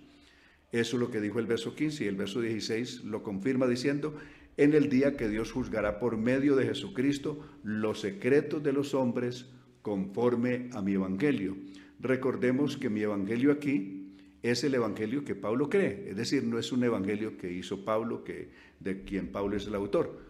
Eso 0.72 0.96
es 0.96 1.00
lo 1.00 1.10
que 1.10 1.20
dijo 1.20 1.40
el 1.40 1.48
verso 1.48 1.76
15 1.76 2.04
y 2.04 2.08
el 2.08 2.16
verso 2.16 2.42
16 2.42 3.04
lo 3.06 3.24
confirma 3.24 3.68
diciendo, 3.68 4.16
en 4.56 4.74
el 4.74 4.90
día 4.90 5.18
que 5.18 5.28
Dios 5.28 5.52
juzgará 5.52 6.00
por 6.00 6.18
medio 6.18 6.56
de 6.56 6.66
Jesucristo 6.66 7.44
los 7.64 8.02
secretos 8.02 8.64
de 8.64 8.74
los 8.74 8.94
hombres 8.94 9.48
conforme 9.82 10.70
a 10.74 10.82
mi 10.82 10.94
evangelio. 10.94 11.58
Recordemos 12.00 12.78
que 12.78 12.90
mi 12.90 13.02
evangelio 13.02 13.52
aquí 13.52 14.16
es 14.44 14.64
el 14.64 14.76
evangelio 14.76 15.26
que 15.26 15.36
Pablo 15.36 15.70
cree, 15.70 16.10
es 16.10 16.16
decir, 16.16 16.44
no 16.44 16.60
es 16.60 16.72
un 16.72 16.84
evangelio 16.84 17.38
que 17.38 17.52
hizo 17.52 17.84
Pablo, 17.84 18.24
que, 18.24 18.52
de 18.80 19.04
quien 19.04 19.32
Pablo 19.32 19.58
es 19.58 19.66
el 19.68 19.76
autor. 19.76 20.22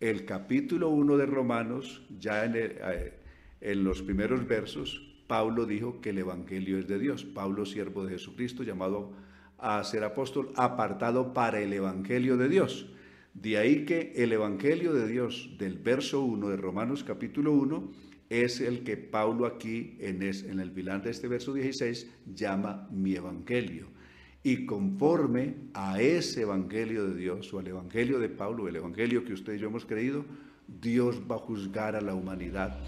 El 0.00 0.24
capítulo 0.24 0.88
1 0.90 1.16
de 1.16 1.26
Romanos, 1.26 2.06
ya 2.18 2.44
en, 2.44 2.52
eh, 2.56 3.14
en 3.60 3.84
los 3.84 4.02
primeros 4.02 4.46
versos, 4.46 5.15
Pablo 5.26 5.66
dijo 5.66 6.00
que 6.00 6.10
el 6.10 6.18
Evangelio 6.18 6.78
es 6.78 6.86
de 6.86 6.98
Dios. 6.98 7.24
Pablo, 7.24 7.66
siervo 7.66 8.04
de 8.04 8.12
Jesucristo, 8.12 8.62
llamado 8.62 9.12
a 9.58 9.82
ser 9.84 10.04
apóstol, 10.04 10.52
apartado 10.56 11.32
para 11.32 11.60
el 11.60 11.72
Evangelio 11.72 12.36
de 12.36 12.48
Dios. 12.48 12.86
De 13.34 13.58
ahí 13.58 13.84
que 13.84 14.12
el 14.16 14.32
Evangelio 14.32 14.92
de 14.94 15.08
Dios 15.08 15.50
del 15.58 15.78
verso 15.78 16.22
1 16.22 16.48
de 16.48 16.56
Romanos 16.56 17.04
capítulo 17.04 17.52
1 17.52 18.06
es 18.28 18.60
el 18.60 18.82
que 18.82 18.96
Pablo 18.96 19.46
aquí 19.46 19.96
en, 20.00 20.22
el 20.22 20.70
final 20.72 21.02
de 21.02 21.10
este 21.10 21.28
verso 21.28 21.52
16 21.52 22.10
llama 22.34 22.88
mi 22.90 23.14
evangelio. 23.14 23.86
Y 24.42 24.66
conforme 24.66 25.54
a 25.74 26.00
ese 26.00 26.42
evangelio 26.42 27.08
de 27.08 27.16
Dios 27.16 27.52
o 27.52 27.58
al 27.58 27.66
evangelio 27.66 28.18
de 28.18 28.28
Pablo, 28.28 28.68
el 28.68 28.76
evangelio 28.76 29.24
que 29.24 29.32
usted 29.32 29.54
y 29.54 29.58
yo 29.58 29.68
hemos 29.68 29.84
creído, 29.84 30.24
Dios 30.80 31.20
va 31.30 31.36
a 31.36 31.40
juzgar 31.40 31.94
a 31.96 32.00
la 32.00 32.14
humanidad, 32.14 32.78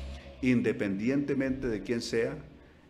independientemente 0.42 1.68
de 1.68 1.82
quién 1.82 2.00
sea, 2.00 2.36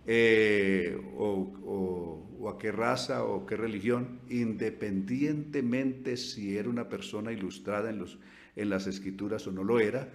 eh, 0.07 0.99
o, 1.17 2.49
a 2.49 2.59
qué 2.59 2.73
raza 2.73 3.25
o 3.25 3.45
qué 3.45 3.57
religión, 3.57 4.21
independientemente 4.31 6.17
si 6.17 6.57
era 6.57 6.71
una 6.71 6.89
persona 6.89 7.31
ilustrada 7.31 7.91
en, 7.91 7.99
los, 7.99 8.19
en 8.57 8.71
las 8.71 8.87
escrituras 8.87 9.47
o 9.47 9.53
no 9.53 9.65
lo 9.65 9.81
era, 9.81 10.09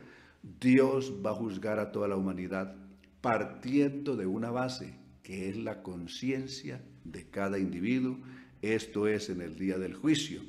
Dios 0.59 1.13
va 1.23 1.31
a 1.31 1.35
juzgar 1.35 1.79
a 1.79 1.91
toda 1.91 2.07
la 2.07 2.15
humanidad 2.15 2.75
partiendo 3.21 4.15
de 4.17 4.25
una 4.25 4.49
base 4.49 4.95
que 5.21 5.47
es 5.47 5.57
la 5.57 5.81
conciencia 5.83 6.81
de 7.03 7.29
cada 7.29 7.59
individuo, 7.59 8.17
esto 8.61 9.07
es 9.07 9.29
en 9.29 9.41
el 9.41 9.57
día 9.57 9.77
del 9.77 9.93
juicio. 9.93 10.41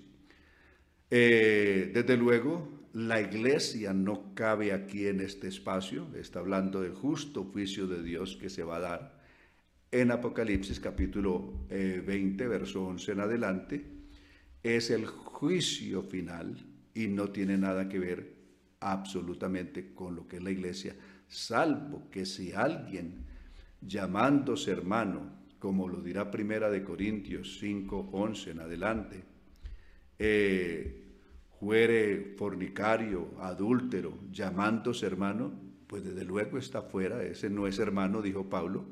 Eh, 1.10 1.90
desde 1.94 2.16
luego, 2.16 2.68
la 2.92 3.20
iglesia 3.20 3.92
no 3.92 4.23
cabe 4.34 4.72
aquí 4.72 5.06
en 5.06 5.20
este 5.20 5.48
espacio, 5.48 6.08
está 6.16 6.40
hablando 6.40 6.82
del 6.82 6.92
justo 6.92 7.44
juicio 7.44 7.86
de 7.86 8.02
Dios 8.02 8.36
que 8.36 8.50
se 8.50 8.64
va 8.64 8.76
a 8.76 8.80
dar 8.80 9.24
en 9.90 10.10
Apocalipsis 10.10 10.80
capítulo 10.80 11.66
20, 11.68 12.44
eh, 12.44 12.48
verso 12.48 12.84
11 12.84 13.12
en 13.12 13.20
adelante, 13.20 13.84
es 14.62 14.90
el 14.90 15.06
juicio 15.06 16.02
final 16.02 16.56
y 16.94 17.06
no 17.06 17.30
tiene 17.30 17.56
nada 17.56 17.88
que 17.88 18.00
ver 18.00 18.34
absolutamente 18.80 19.94
con 19.94 20.16
lo 20.16 20.26
que 20.26 20.36
es 20.36 20.42
la 20.42 20.50
iglesia, 20.50 20.96
salvo 21.28 22.10
que 22.10 22.26
si 22.26 22.52
alguien 22.52 23.24
llamándose 23.80 24.72
hermano, 24.72 25.44
como 25.58 25.88
lo 25.88 26.02
dirá 26.02 26.30
Primera 26.30 26.70
de 26.70 26.82
Corintios 26.82 27.58
5, 27.60 28.10
11 28.12 28.50
en 28.50 28.60
adelante, 28.60 29.24
eh, 30.18 31.03
fuere 31.64 32.34
fornicario, 32.36 33.30
adúltero, 33.40 34.18
llamándose 34.30 35.06
hermano, 35.06 35.50
pues 35.86 36.04
desde 36.04 36.22
luego 36.22 36.58
está 36.58 36.82
fuera, 36.82 37.22
ese 37.22 37.48
no 37.48 37.66
es 37.66 37.78
hermano, 37.78 38.20
dijo 38.20 38.50
Pablo, 38.50 38.84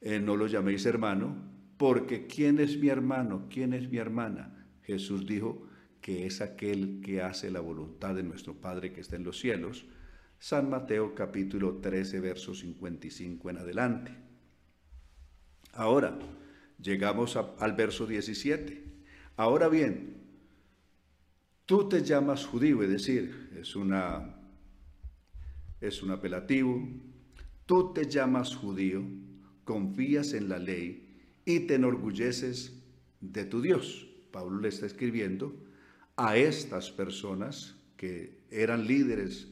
eh, 0.00 0.18
no 0.18 0.34
lo 0.34 0.48
llaméis 0.48 0.84
hermano, 0.86 1.36
porque 1.76 2.26
¿quién 2.26 2.58
es 2.58 2.76
mi 2.78 2.88
hermano? 2.88 3.46
¿Quién 3.48 3.74
es 3.74 3.88
mi 3.88 3.98
hermana? 3.98 4.66
Jesús 4.82 5.24
dijo, 5.24 5.68
que 6.00 6.26
es 6.26 6.40
aquel 6.40 7.00
que 7.00 7.22
hace 7.22 7.48
la 7.48 7.60
voluntad 7.60 8.16
de 8.16 8.24
nuestro 8.24 8.54
Padre 8.54 8.92
que 8.92 9.02
está 9.02 9.14
en 9.14 9.22
los 9.22 9.38
cielos. 9.38 9.86
San 10.40 10.68
Mateo 10.68 11.14
capítulo 11.14 11.76
13, 11.76 12.18
verso 12.18 12.54
55 12.54 13.50
en 13.50 13.58
adelante. 13.58 14.16
Ahora, 15.74 16.18
llegamos 16.82 17.36
al 17.36 17.72
verso 17.74 18.04
17. 18.04 18.82
Ahora 19.36 19.68
bien, 19.68 20.19
tú 21.70 21.88
te 21.88 22.02
llamas 22.02 22.46
judío, 22.46 22.82
es 22.82 22.90
decir, 22.90 23.48
es, 23.56 23.76
una, 23.76 24.34
es 25.80 26.02
un 26.02 26.10
apelativo, 26.10 26.84
tú 27.64 27.92
te 27.92 28.08
llamas 28.08 28.56
judío, 28.56 29.04
confías 29.62 30.32
en 30.32 30.48
la 30.48 30.58
ley 30.58 31.30
y 31.44 31.60
te 31.60 31.76
enorgulleces 31.76 32.82
de 33.20 33.44
tu 33.44 33.62
Dios. 33.62 34.08
Pablo 34.32 34.58
le 34.58 34.66
está 34.66 34.86
escribiendo 34.86 35.54
a 36.16 36.36
estas 36.36 36.90
personas 36.90 37.76
que 37.96 38.40
eran 38.50 38.88
líderes 38.88 39.46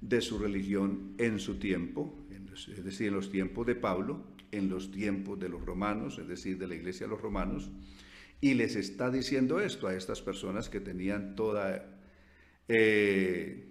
de 0.00 0.20
su 0.20 0.38
religión 0.38 1.14
en 1.18 1.40
su 1.40 1.56
tiempo, 1.56 2.16
es 2.54 2.84
decir, 2.84 3.08
en 3.08 3.14
los 3.14 3.32
tiempos 3.32 3.66
de 3.66 3.74
Pablo, 3.74 4.24
en 4.52 4.68
los 4.68 4.92
tiempos 4.92 5.40
de 5.40 5.48
los 5.48 5.66
romanos, 5.66 6.20
es 6.20 6.28
decir, 6.28 6.58
de 6.58 6.68
la 6.68 6.76
iglesia 6.76 7.06
de 7.06 7.10
los 7.10 7.20
romanos, 7.20 7.72
y 8.40 8.54
les 8.54 8.76
está 8.76 9.10
diciendo 9.10 9.60
esto 9.60 9.86
a 9.88 9.94
estas 9.94 10.20
personas 10.20 10.68
que 10.68 10.80
tenían 10.80 11.36
toda, 11.36 11.84
eh, 12.68 13.66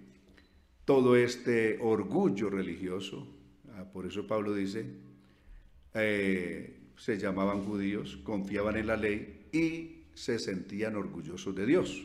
todo 0.86 1.16
este 1.16 1.78
orgullo 1.82 2.50
religioso. 2.50 3.28
Ah, 3.74 3.86
por 3.92 4.06
eso 4.06 4.28
Pablo 4.28 4.54
dice, 4.54 4.86
eh, 5.94 6.80
se 6.98 7.18
llamaban 7.18 7.64
judíos, 7.64 8.18
confiaban 8.24 8.78
en 8.78 8.88
la 8.88 8.98
ley 8.98 9.48
y 9.52 10.06
se 10.14 10.40
sentían 10.40 10.96
orgullosos 10.96 11.56
de 11.56 11.66
Dios. 11.66 12.04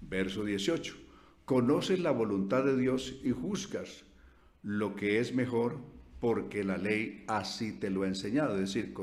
Verso 0.00 0.44
18. 0.44 0.96
Conoces 1.44 2.00
la 2.00 2.10
voluntad 2.10 2.64
de 2.64 2.76
Dios 2.76 3.20
y 3.22 3.30
juzgas 3.30 4.04
lo 4.62 4.96
que 4.96 5.20
es 5.20 5.34
mejor 5.34 5.76
porque 6.20 6.64
la 6.64 6.78
ley 6.78 7.22
así 7.26 7.72
te 7.72 7.90
lo 7.90 8.02
ha 8.02 8.08
enseñado. 8.08 8.54
Es 8.54 8.72
decir, 8.72 8.94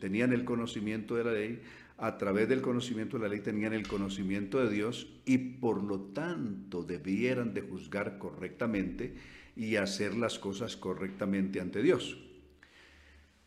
tenían 0.00 0.32
el 0.32 0.44
conocimiento 0.44 1.16
de 1.16 1.24
la 1.24 1.32
ley, 1.32 1.60
a 1.98 2.16
través 2.16 2.48
del 2.48 2.62
conocimiento 2.62 3.18
de 3.18 3.24
la 3.24 3.28
ley 3.28 3.40
tenían 3.40 3.72
el 3.72 3.86
conocimiento 3.86 4.64
de 4.64 4.72
Dios 4.72 5.20
y 5.26 5.38
por 5.38 5.82
lo 5.82 6.00
tanto 6.00 6.84
debieran 6.84 7.52
de 7.52 7.62
juzgar 7.62 8.18
correctamente 8.18 9.14
y 9.56 9.74
hacer 9.76 10.14
las 10.14 10.38
cosas 10.38 10.76
correctamente 10.76 11.60
ante 11.60 11.82
Dios. 11.82 12.16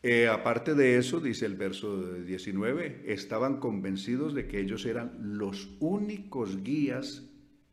Eh, 0.03 0.27
aparte 0.27 0.75
de 0.75 0.97
eso, 0.97 1.21
dice 1.21 1.45
el 1.45 1.55
verso 1.55 2.13
19, 2.13 3.03
estaban 3.05 3.59
convencidos 3.59 4.33
de 4.33 4.47
que 4.47 4.59
ellos 4.59 4.85
eran 4.85 5.37
los 5.37 5.69
únicos 5.79 6.61
guías 6.61 7.23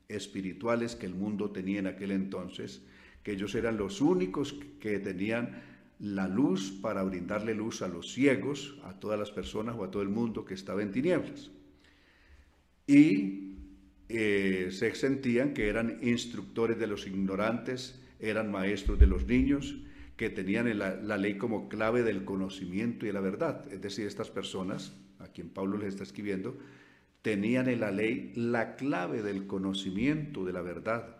espirituales 0.08 0.94
que 0.94 1.06
el 1.06 1.14
mundo 1.14 1.50
tenía 1.50 1.80
en 1.80 1.86
aquel 1.88 2.12
entonces, 2.12 2.82
que 3.24 3.32
ellos 3.32 3.54
eran 3.56 3.78
los 3.78 4.00
únicos 4.00 4.54
que 4.78 5.00
tenían 5.00 5.60
la 5.98 6.28
luz 6.28 6.70
para 6.80 7.02
brindarle 7.02 7.54
luz 7.54 7.82
a 7.82 7.88
los 7.88 8.12
ciegos, 8.12 8.78
a 8.84 8.98
todas 9.00 9.18
las 9.18 9.30
personas 9.30 9.76
o 9.76 9.84
a 9.84 9.90
todo 9.90 10.02
el 10.02 10.08
mundo 10.08 10.44
que 10.44 10.54
estaba 10.54 10.82
en 10.82 10.92
tinieblas. 10.92 11.50
Y 12.86 13.56
eh, 14.08 14.68
se 14.70 14.94
sentían 14.94 15.52
que 15.52 15.68
eran 15.68 15.98
instructores 16.02 16.78
de 16.78 16.86
los 16.86 17.06
ignorantes, 17.06 18.00
eran 18.20 18.50
maestros 18.50 18.98
de 18.98 19.06
los 19.06 19.26
niños, 19.26 19.76
que 20.16 20.30
tenían 20.30 20.76
la, 20.78 21.16
ley 21.16 21.38
como 21.38 21.68
clave 21.68 22.02
del 22.02 22.24
conocimiento 22.24 23.04
y 23.04 23.08
de 23.08 23.12
la 23.12 23.20
verdad. 23.20 23.72
Es 23.72 23.80
decir, 23.80 24.06
estas 24.06 24.30
personas, 24.30 24.92
a 25.20 25.28
quien 25.28 25.48
Pablo 25.48 25.78
les 25.78 25.90
está 25.90 26.02
escribiendo, 26.02 26.58
tenían 27.22 27.68
en 27.68 27.80
la 27.80 27.92
ley 27.92 28.32
la 28.34 28.74
clave 28.74 29.22
del 29.22 29.46
conocimiento 29.46 30.44
de 30.44 30.52
la 30.52 30.62
verdad. 30.62 31.18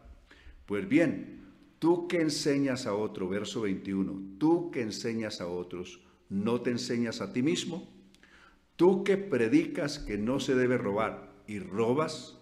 Pues 0.67 0.89
bien, 0.89 1.38
tú 1.79 2.09
que 2.09 2.21
enseñas 2.21 2.87
a 2.87 2.95
otro, 2.95 3.29
verso 3.29 3.63
21, 3.63 4.39
tú 4.39 4.71
que 4.71 4.83
enseñas 4.83 5.41
a 5.41 5.47
otros, 5.47 6.01
¿no 6.29 6.61
te 6.61 6.71
enseñas 6.71 7.21
a 7.21 7.33
ti 7.33 7.43
mismo? 7.43 7.89
Tú 8.77 9.05
que 9.05 9.17
predicas 9.17 9.99
que 9.99 10.19
no 10.19 10.41
se 10.41 10.55
debe 10.55 10.79
robar 10.79 11.33
y 11.47 11.59
robas, 11.59 12.39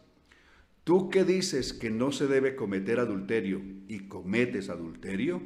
tú 0.85 1.09
que 1.09 1.25
dices 1.25 1.73
que 1.73 1.91
no 1.91 2.13
se 2.13 2.27
debe 2.27 2.57
cometer 2.57 3.01
adulterio 3.01 3.63
y 3.89 4.01
cometes 4.09 4.69
adulterio, 4.69 5.41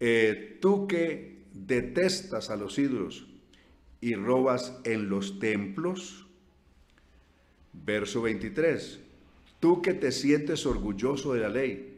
eh, 0.00 0.58
tú 0.60 0.86
que 0.86 1.44
detestas 1.52 2.50
a 2.50 2.56
los 2.56 2.78
ídolos 2.78 3.28
y 4.00 4.14
robas 4.16 4.78
en 4.84 5.08
los 5.08 5.38
templos. 5.38 6.26
Verso 7.72 8.22
23. 8.22 9.00
Tú 9.60 9.80
que 9.80 9.94
te 9.94 10.12
sientes 10.12 10.66
orgulloso 10.66 11.32
de 11.32 11.40
la 11.40 11.48
ley 11.48 11.93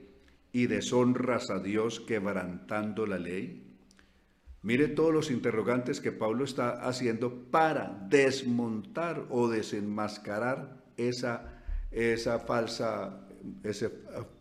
y 0.56 0.68
deshonras 0.68 1.50
a 1.50 1.58
Dios 1.58 2.00
quebrantando 2.00 3.06
la 3.06 3.18
ley. 3.18 3.76
Mire 4.62 4.88
todos 4.88 5.12
los 5.12 5.30
interrogantes 5.30 6.00
que 6.00 6.12
Pablo 6.12 6.44
está 6.44 6.88
haciendo 6.88 7.50
para 7.50 8.06
desmontar 8.08 9.26
o 9.28 9.48
desenmascarar 9.48 10.82
esa, 10.96 11.62
esa 11.90 12.38
falsa 12.38 13.28
esa 13.64 13.90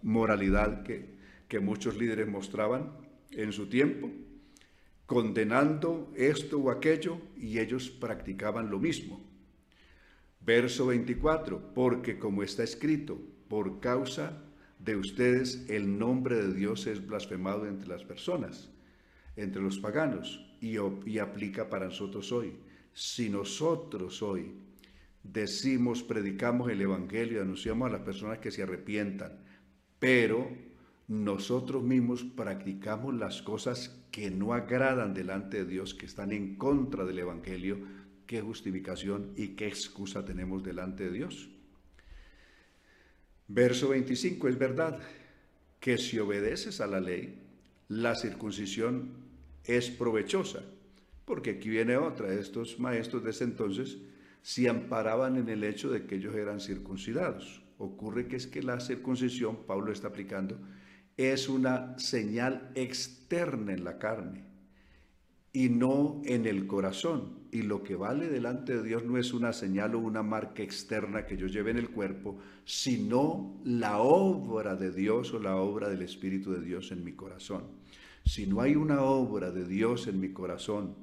moralidad 0.03 0.83
que, 0.83 1.17
que 1.49 1.59
muchos 1.59 1.97
líderes 1.97 2.29
mostraban 2.29 2.93
en 3.31 3.51
su 3.51 3.67
tiempo, 3.67 4.09
condenando 5.05 6.13
esto 6.15 6.59
o 6.59 6.71
aquello, 6.71 7.19
y 7.35 7.59
ellos 7.59 7.89
practicaban 7.89 8.71
lo 8.71 8.79
mismo. 8.79 9.21
Verso 10.39 10.85
24, 10.85 11.73
porque 11.73 12.17
como 12.17 12.41
está 12.41 12.63
escrito, 12.63 13.19
por 13.49 13.81
causa 13.81 14.44
de 14.85 14.95
ustedes 14.95 15.65
el 15.67 15.97
nombre 15.97 16.35
de 16.35 16.53
Dios 16.53 16.85
es 16.85 17.05
blasfemado 17.05 17.67
entre 17.67 17.89
las 17.89 18.03
personas, 18.03 18.69
entre 19.35 19.61
los 19.61 19.79
paganos, 19.79 20.45
y, 20.61 20.77
aplica 21.17 21.69
para 21.69 21.85
nosotros 21.85 22.31
hoy. 22.31 22.53
Si 22.93 23.29
nosotros 23.29 24.21
hoy 24.21 24.53
decimos, 25.23 26.03
predicamos 26.03 26.69
el 26.71 26.81
Evangelio, 26.81 27.41
anunciamos 27.41 27.89
a 27.89 27.93
las 27.93 28.01
personas 28.01 28.37
que 28.37 28.51
se 28.51 28.61
arrepientan, 28.61 29.43
pero 29.99 30.49
nosotros 31.07 31.83
mismos 31.83 32.23
practicamos 32.23 33.15
las 33.15 33.41
cosas 33.41 34.05
que 34.11 34.29
no 34.29 34.53
agradan 34.53 35.13
delante 35.13 35.57
de 35.57 35.65
Dios, 35.65 35.95
que 35.95 36.05
están 36.05 36.31
en 36.31 36.57
contra 36.57 37.05
del 37.05 37.19
Evangelio, 37.19 37.79
¿qué 38.27 38.41
justificación 38.41 39.33
y 39.35 39.49
qué 39.49 39.67
excusa 39.67 40.25
tenemos 40.25 40.63
delante 40.63 41.05
de 41.05 41.11
Dios? 41.11 41.54
Verso 43.47 43.89
25, 43.89 44.47
es 44.47 44.57
verdad 44.57 44.99
que 45.79 45.97
si 45.97 46.17
obedeces 46.17 46.81
a 46.81 46.87
la 46.87 46.99
ley, 46.99 47.41
la 47.87 48.15
circuncisión 48.15 49.11
es 49.63 49.91
provechosa, 49.91 50.63
porque 51.25 51.51
aquí 51.51 51.69
viene 51.69 51.97
otra, 51.97 52.33
estos 52.33 52.79
maestros 52.79 53.23
de 53.23 53.31
ese 53.31 53.43
entonces 53.43 53.97
se 54.41 54.69
amparaban 54.69 55.37
en 55.37 55.49
el 55.49 55.63
hecho 55.63 55.89
de 55.89 56.05
que 56.05 56.15
ellos 56.15 56.35
eran 56.35 56.59
circuncidados. 56.59 57.61
Ocurre 57.77 58.27
que 58.27 58.35
es 58.35 58.47
que 58.47 58.63
la 58.63 58.79
circuncisión, 58.79 59.65
Pablo 59.65 59.91
está 59.91 60.07
aplicando, 60.07 60.57
es 61.17 61.49
una 61.49 61.97
señal 61.97 62.71
externa 62.75 63.73
en 63.73 63.83
la 63.83 63.97
carne 63.97 64.43
y 65.53 65.69
no 65.69 66.21
en 66.25 66.45
el 66.45 66.67
corazón. 66.67 67.44
Y 67.55 67.61
lo 67.61 67.83
que 67.83 67.95
vale 67.95 68.27
delante 68.27 68.75
de 68.75 68.83
Dios 68.83 69.05
no 69.05 69.17
es 69.17 69.31
una 69.31 69.53
señal 69.53 69.95
o 69.95 69.99
una 69.99 70.21
marca 70.21 70.61
externa 70.61 71.25
que 71.25 71.37
yo 71.37 71.47
lleve 71.47 71.71
en 71.71 71.77
el 71.77 71.89
cuerpo, 71.89 72.37
sino 72.65 73.61
la 73.63 73.99
obra 73.99 74.75
de 74.75 74.91
Dios 74.91 75.33
o 75.33 75.39
la 75.39 75.55
obra 75.55 75.87
del 75.87 76.01
Espíritu 76.01 76.51
de 76.51 76.59
Dios 76.59 76.91
en 76.91 77.05
mi 77.05 77.13
corazón. 77.13 77.63
Si 78.25 78.45
no 78.45 78.59
hay 78.59 78.75
una 78.75 79.03
obra 79.03 79.51
de 79.51 79.65
Dios 79.65 80.07
en 80.07 80.19
mi 80.19 80.33
corazón, 80.33 80.95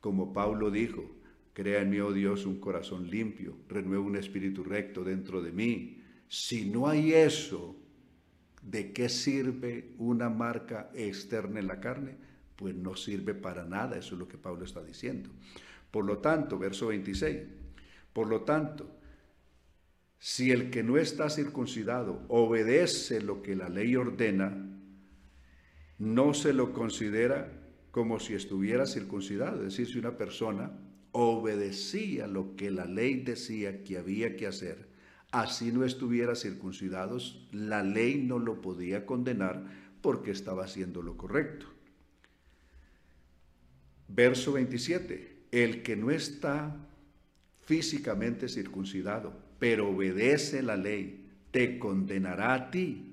como 0.00 0.32
Pablo 0.32 0.70
dijo, 0.70 1.04
crea 1.52 1.82
en 1.82 1.90
mí, 1.90 2.00
oh 2.00 2.14
Dios, 2.14 2.46
un 2.46 2.60
corazón 2.60 3.10
limpio, 3.10 3.58
renueva 3.68 4.02
un 4.02 4.16
espíritu 4.16 4.64
recto 4.64 5.04
dentro 5.04 5.42
de 5.42 5.52
mí. 5.52 5.98
Si 6.28 6.64
no 6.64 6.88
hay 6.88 7.12
eso, 7.12 7.76
¿de 8.62 8.94
qué 8.94 9.10
sirve 9.10 9.92
una 9.98 10.30
marca 10.30 10.90
externa 10.94 11.60
en 11.60 11.66
la 11.66 11.78
carne? 11.78 12.16
Pues 12.56 12.74
no 12.74 12.96
sirve 12.96 13.34
para 13.34 13.66
nada, 13.66 13.98
eso 13.98 14.14
es 14.14 14.18
lo 14.18 14.28
que 14.28 14.38
Pablo 14.38 14.64
está 14.64 14.82
diciendo. 14.82 15.28
Por 15.90 16.04
lo 16.04 16.18
tanto, 16.18 16.58
verso 16.58 16.88
26, 16.88 17.38
por 18.12 18.28
lo 18.28 18.42
tanto, 18.42 18.96
si 20.18 20.50
el 20.50 20.70
que 20.70 20.82
no 20.82 20.98
está 20.98 21.30
circuncidado 21.30 22.24
obedece 22.28 23.22
lo 23.22 23.42
que 23.42 23.56
la 23.56 23.68
ley 23.68 23.96
ordena, 23.96 24.68
no 25.98 26.34
se 26.34 26.52
lo 26.52 26.72
considera 26.72 27.50
como 27.90 28.20
si 28.20 28.34
estuviera 28.34 28.86
circuncidado. 28.86 29.56
Es 29.58 29.76
decir, 29.76 29.88
si 29.88 29.98
una 29.98 30.16
persona 30.16 30.72
obedecía 31.12 32.26
lo 32.26 32.54
que 32.54 32.70
la 32.70 32.84
ley 32.84 33.22
decía 33.22 33.82
que 33.82 33.98
había 33.98 34.36
que 34.36 34.46
hacer, 34.46 34.88
así 35.32 35.72
no 35.72 35.84
estuviera 35.84 36.34
circuncidado, 36.34 37.18
la 37.50 37.82
ley 37.82 38.22
no 38.22 38.38
lo 38.38 38.60
podía 38.60 39.06
condenar 39.06 39.64
porque 40.02 40.30
estaba 40.30 40.64
haciendo 40.64 41.02
lo 41.02 41.16
correcto. 41.16 41.66
Verso 44.08 44.52
27 44.52 45.39
el 45.50 45.82
que 45.82 45.96
no 45.96 46.10
está 46.10 46.76
físicamente 47.64 48.48
circuncidado, 48.48 49.32
pero 49.58 49.90
obedece 49.90 50.62
la 50.62 50.76
ley, 50.76 51.28
te 51.50 51.78
condenará 51.78 52.54
a 52.54 52.70
ti, 52.70 53.06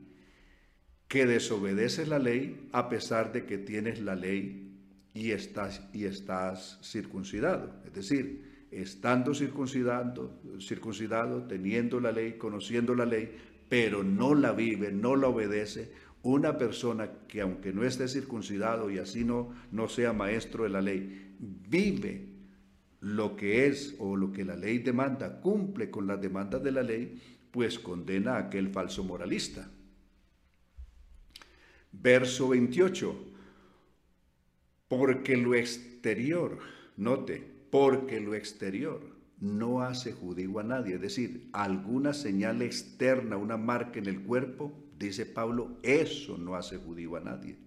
que 1.08 1.26
desobedeces 1.26 2.08
la 2.08 2.20
ley 2.20 2.70
a 2.72 2.90
pesar 2.90 3.32
de 3.32 3.46
que 3.46 3.58
tienes 3.58 4.02
la 4.02 4.16
ley 4.16 4.68
y 5.14 5.32
estás, 5.32 5.82
y 5.94 6.06
estás 6.06 6.80
circuncidado. 6.84 7.72
Es 7.86 7.94
decir, 7.94 8.68
estando 8.72 9.34
circuncidado, 9.34 10.40
circuncidado, 10.60 11.44
teniendo 11.44 12.00
la 12.00 12.12
ley, 12.12 12.34
conociendo 12.34 12.94
la 12.94 13.06
ley, 13.06 13.36
pero 13.70 14.04
no 14.04 14.36
la 14.36 14.52
vive, 14.52 14.92
no 14.92 15.16
la 15.16 15.28
obedece, 15.28 15.92
una 16.24 16.58
persona 16.58 17.10
que 17.28 17.42
aunque 17.42 17.72
no 17.72 17.84
esté 17.84 18.08
circuncidado 18.08 18.92
y 18.92 18.98
así 18.98 19.24
no, 19.24 19.54
no 19.72 19.88
sea 19.88 20.14
maestro 20.14 20.64
de 20.64 20.70
la 20.70 20.82
ley, 20.82 21.36
vive 21.40 22.27
lo 23.02 23.36
que 23.36 23.68
es 23.68 23.96
o 24.00 24.16
lo 24.16 24.32
que 24.32 24.46
la 24.46 24.56
ley 24.56 24.80
demanda, 24.80 25.40
cumple 25.42 25.90
con 25.90 26.08
las 26.08 26.22
demandas 26.22 26.64
de 26.64 26.72
la 26.72 26.84
ley, 26.84 27.22
pues 27.52 27.80
condena 27.80 28.36
a 28.36 28.40
aquel 28.40 28.70
falso 28.70 29.04
moralista. 29.04 29.70
Verso 31.92 32.50
28. 32.50 33.16
Porque 34.88 35.38
lo 35.38 35.56
exterior, 35.56 36.60
note, 36.96 37.44
porque 37.70 38.20
lo 38.20 38.36
exterior 38.36 39.02
no 39.40 39.82
hace 39.82 40.14
judío 40.14 40.60
a 40.60 40.64
nadie, 40.64 40.96
es 40.96 41.02
decir, 41.02 41.50
alguna 41.52 42.14
señal 42.14 42.62
externa, 42.62 43.38
una 43.38 43.58
marca 43.58 44.00
en 44.00 44.08
el 44.08 44.22
cuerpo, 44.22 44.74
dice 44.98 45.26
Pablo, 45.26 45.78
eso 45.84 46.38
no 46.38 46.56
hace 46.56 46.78
judío 46.78 47.16
a 47.18 47.20
nadie. 47.20 47.58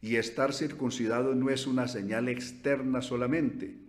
Y 0.00 0.16
estar 0.16 0.52
circuncidado 0.52 1.34
no 1.34 1.50
es 1.50 1.66
una 1.66 1.88
señal 1.88 2.28
externa 2.28 3.02
solamente. 3.02 3.87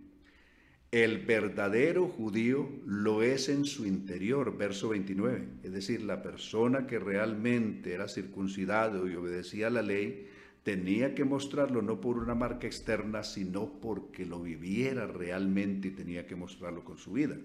El 0.92 1.18
verdadero 1.18 2.08
judío 2.08 2.68
lo 2.84 3.22
es 3.22 3.48
en 3.48 3.64
su 3.64 3.86
interior, 3.86 4.58
verso 4.58 4.88
29. 4.88 5.46
Es 5.62 5.72
decir, 5.72 6.02
la 6.02 6.20
persona 6.20 6.88
que 6.88 6.98
realmente 6.98 7.94
era 7.94 8.08
circuncidado 8.08 9.08
y 9.08 9.14
obedecía 9.14 9.70
la 9.70 9.82
ley, 9.82 10.26
tenía 10.64 11.14
que 11.14 11.24
mostrarlo 11.24 11.80
no 11.80 12.00
por 12.00 12.18
una 12.18 12.34
marca 12.34 12.66
externa, 12.66 13.22
sino 13.22 13.80
porque 13.80 14.26
lo 14.26 14.42
viviera 14.42 15.06
realmente 15.06 15.88
y 15.88 15.92
tenía 15.92 16.26
que 16.26 16.34
mostrarlo 16.34 16.82
con 16.82 16.98
su 16.98 17.12
vida. 17.12 17.36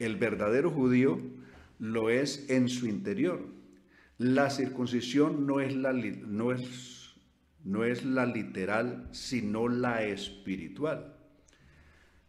El 0.00 0.16
verdadero 0.16 0.68
judío 0.68 1.20
lo 1.78 2.10
es 2.10 2.50
en 2.50 2.68
su 2.68 2.88
interior. 2.88 3.40
La 4.18 4.50
circuncisión 4.50 5.46
no 5.46 5.60
es 5.60 5.76
la, 5.76 5.92
no 5.92 6.50
es 6.50 7.04
no 7.64 7.82
es 7.84 8.04
la 8.04 8.26
literal, 8.26 9.08
sino 9.12 9.68
la 9.68 10.04
espiritual, 10.04 11.13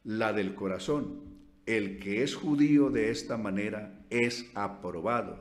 la 0.06 0.32
del 0.32 0.56
corazón. 0.56 1.20
El 1.66 1.98
que 1.98 2.24
es 2.24 2.36
judío 2.36 2.92
de 2.92 3.10
esta 3.10 3.38
manera 3.38 4.06
es 4.12 4.50
aprobado, 4.54 5.40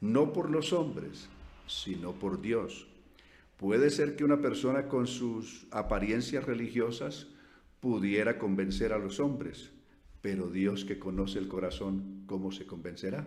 no 0.00 0.32
por 0.32 0.50
los 0.50 0.72
hombres, 0.72 1.28
sino 1.66 2.12
por 2.12 2.42
Dios. 2.42 2.88
Puede 3.56 3.90
ser 3.90 4.16
que 4.16 4.24
una 4.24 4.40
persona 4.40 4.88
con 4.88 5.06
sus 5.06 5.66
apariencias 5.70 6.44
religiosas 6.44 7.28
pudiera 7.78 8.36
convencer 8.36 8.92
a 8.92 8.98
los 8.98 9.20
hombres, 9.20 9.70
pero 10.20 10.50
Dios 10.50 10.84
que 10.84 10.98
conoce 10.98 11.38
el 11.38 11.46
corazón, 11.46 12.24
¿cómo 12.26 12.50
se 12.50 12.66
convencerá? 12.66 13.26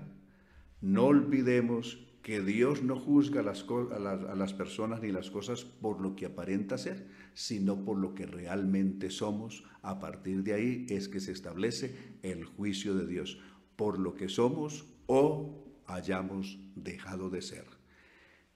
No 0.82 1.06
olvidemos 1.06 2.06
que 2.24 2.42
Dios 2.42 2.82
no 2.82 2.98
juzga 2.98 3.42
a 3.42 3.44
las, 3.44 3.66
a 3.70 4.36
las, 4.36 4.54
personas 4.54 5.02
ni 5.02 5.12
las 5.12 5.30
cosas 5.30 5.66
por 5.66 6.00
lo 6.00 6.16
que 6.16 6.26
aparenta 6.26 6.78
ser, 6.78 7.06
sino 7.34 7.84
por 7.84 7.98
lo 7.98 8.16
que 8.16 8.26
realmente 8.26 9.12
somos. 9.12 9.66
A 9.82 10.00
partir 10.00 10.42
de 10.42 10.54
ahí 10.54 10.86
es 10.90 11.10
que 11.10 11.20
se 11.20 11.34
establece 11.34 11.94
el 12.24 12.46
juicio 12.46 12.96
de 12.96 13.08
Dios, 13.08 13.40
por 13.76 14.00
lo 14.00 14.16
que 14.16 14.30
somos 14.30 14.86
o 15.06 15.66
hayamos 15.86 16.58
dejado 16.76 17.30
de 17.30 17.42
ser. 17.42 17.66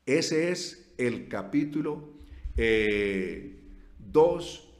Ese 0.06 0.50
es 0.52 0.94
el 0.98 1.28
capítulo 1.28 2.14
2 2.56 2.56
eh, 2.56 3.54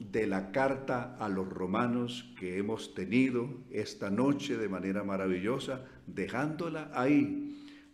de 0.00 0.26
la 0.26 0.50
carta 0.50 1.14
a 1.20 1.28
los 1.28 1.46
romanos 1.46 2.34
que 2.40 2.56
hemos 2.56 2.94
tenido 2.94 3.50
esta 3.70 4.08
noche 4.08 4.56
de 4.56 4.70
manera 4.70 5.04
maravillosa, 5.04 5.84
dejándola 6.06 6.90
ahí 6.94 7.47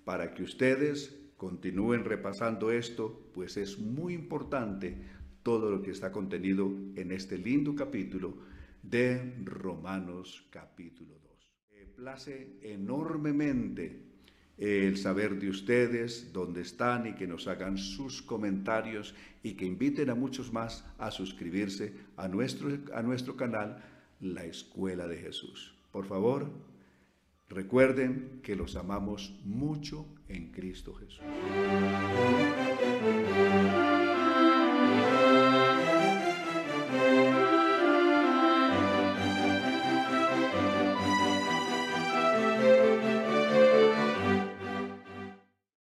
para 0.04 0.34
que 0.34 0.42
ustedes 0.42 1.16
continúen 1.36 2.04
repasando 2.04 2.70
esto, 2.70 3.30
pues 3.34 3.56
es 3.56 3.78
muy 3.78 4.14
importante 4.14 4.96
todo 5.42 5.70
lo 5.70 5.82
que 5.82 5.90
está 5.90 6.12
contenido 6.12 6.72
en 6.96 7.12
este 7.12 7.38
lindo 7.38 7.74
capítulo 7.74 8.34
de 8.82 9.34
Romanos 9.44 10.46
capítulo 10.50 11.14
2. 11.22 11.48
Me 11.72 11.86
place 11.86 12.58
enormemente 12.62 14.14
el 14.56 14.96
saber 14.96 15.38
de 15.38 15.48
ustedes, 15.48 16.32
dónde 16.32 16.62
están 16.62 17.06
y 17.06 17.14
que 17.14 17.26
nos 17.26 17.48
hagan 17.48 17.76
sus 17.76 18.22
comentarios 18.22 19.14
y 19.42 19.54
que 19.54 19.66
inviten 19.66 20.10
a 20.10 20.14
muchos 20.14 20.52
más 20.52 20.84
a 20.98 21.10
suscribirse 21.10 21.92
a 22.16 22.28
nuestro, 22.28 22.68
a 22.94 23.02
nuestro 23.02 23.36
canal, 23.36 23.82
La 24.20 24.44
Escuela 24.44 25.08
de 25.08 25.16
Jesús. 25.16 25.74
Por 25.90 26.06
favor, 26.06 26.50
Recuerden 27.48 28.40
que 28.42 28.56
los 28.56 28.76
amamos 28.76 29.38
mucho 29.44 30.06
en 30.28 30.50
Cristo 30.50 30.94
Jesús. 30.94 31.22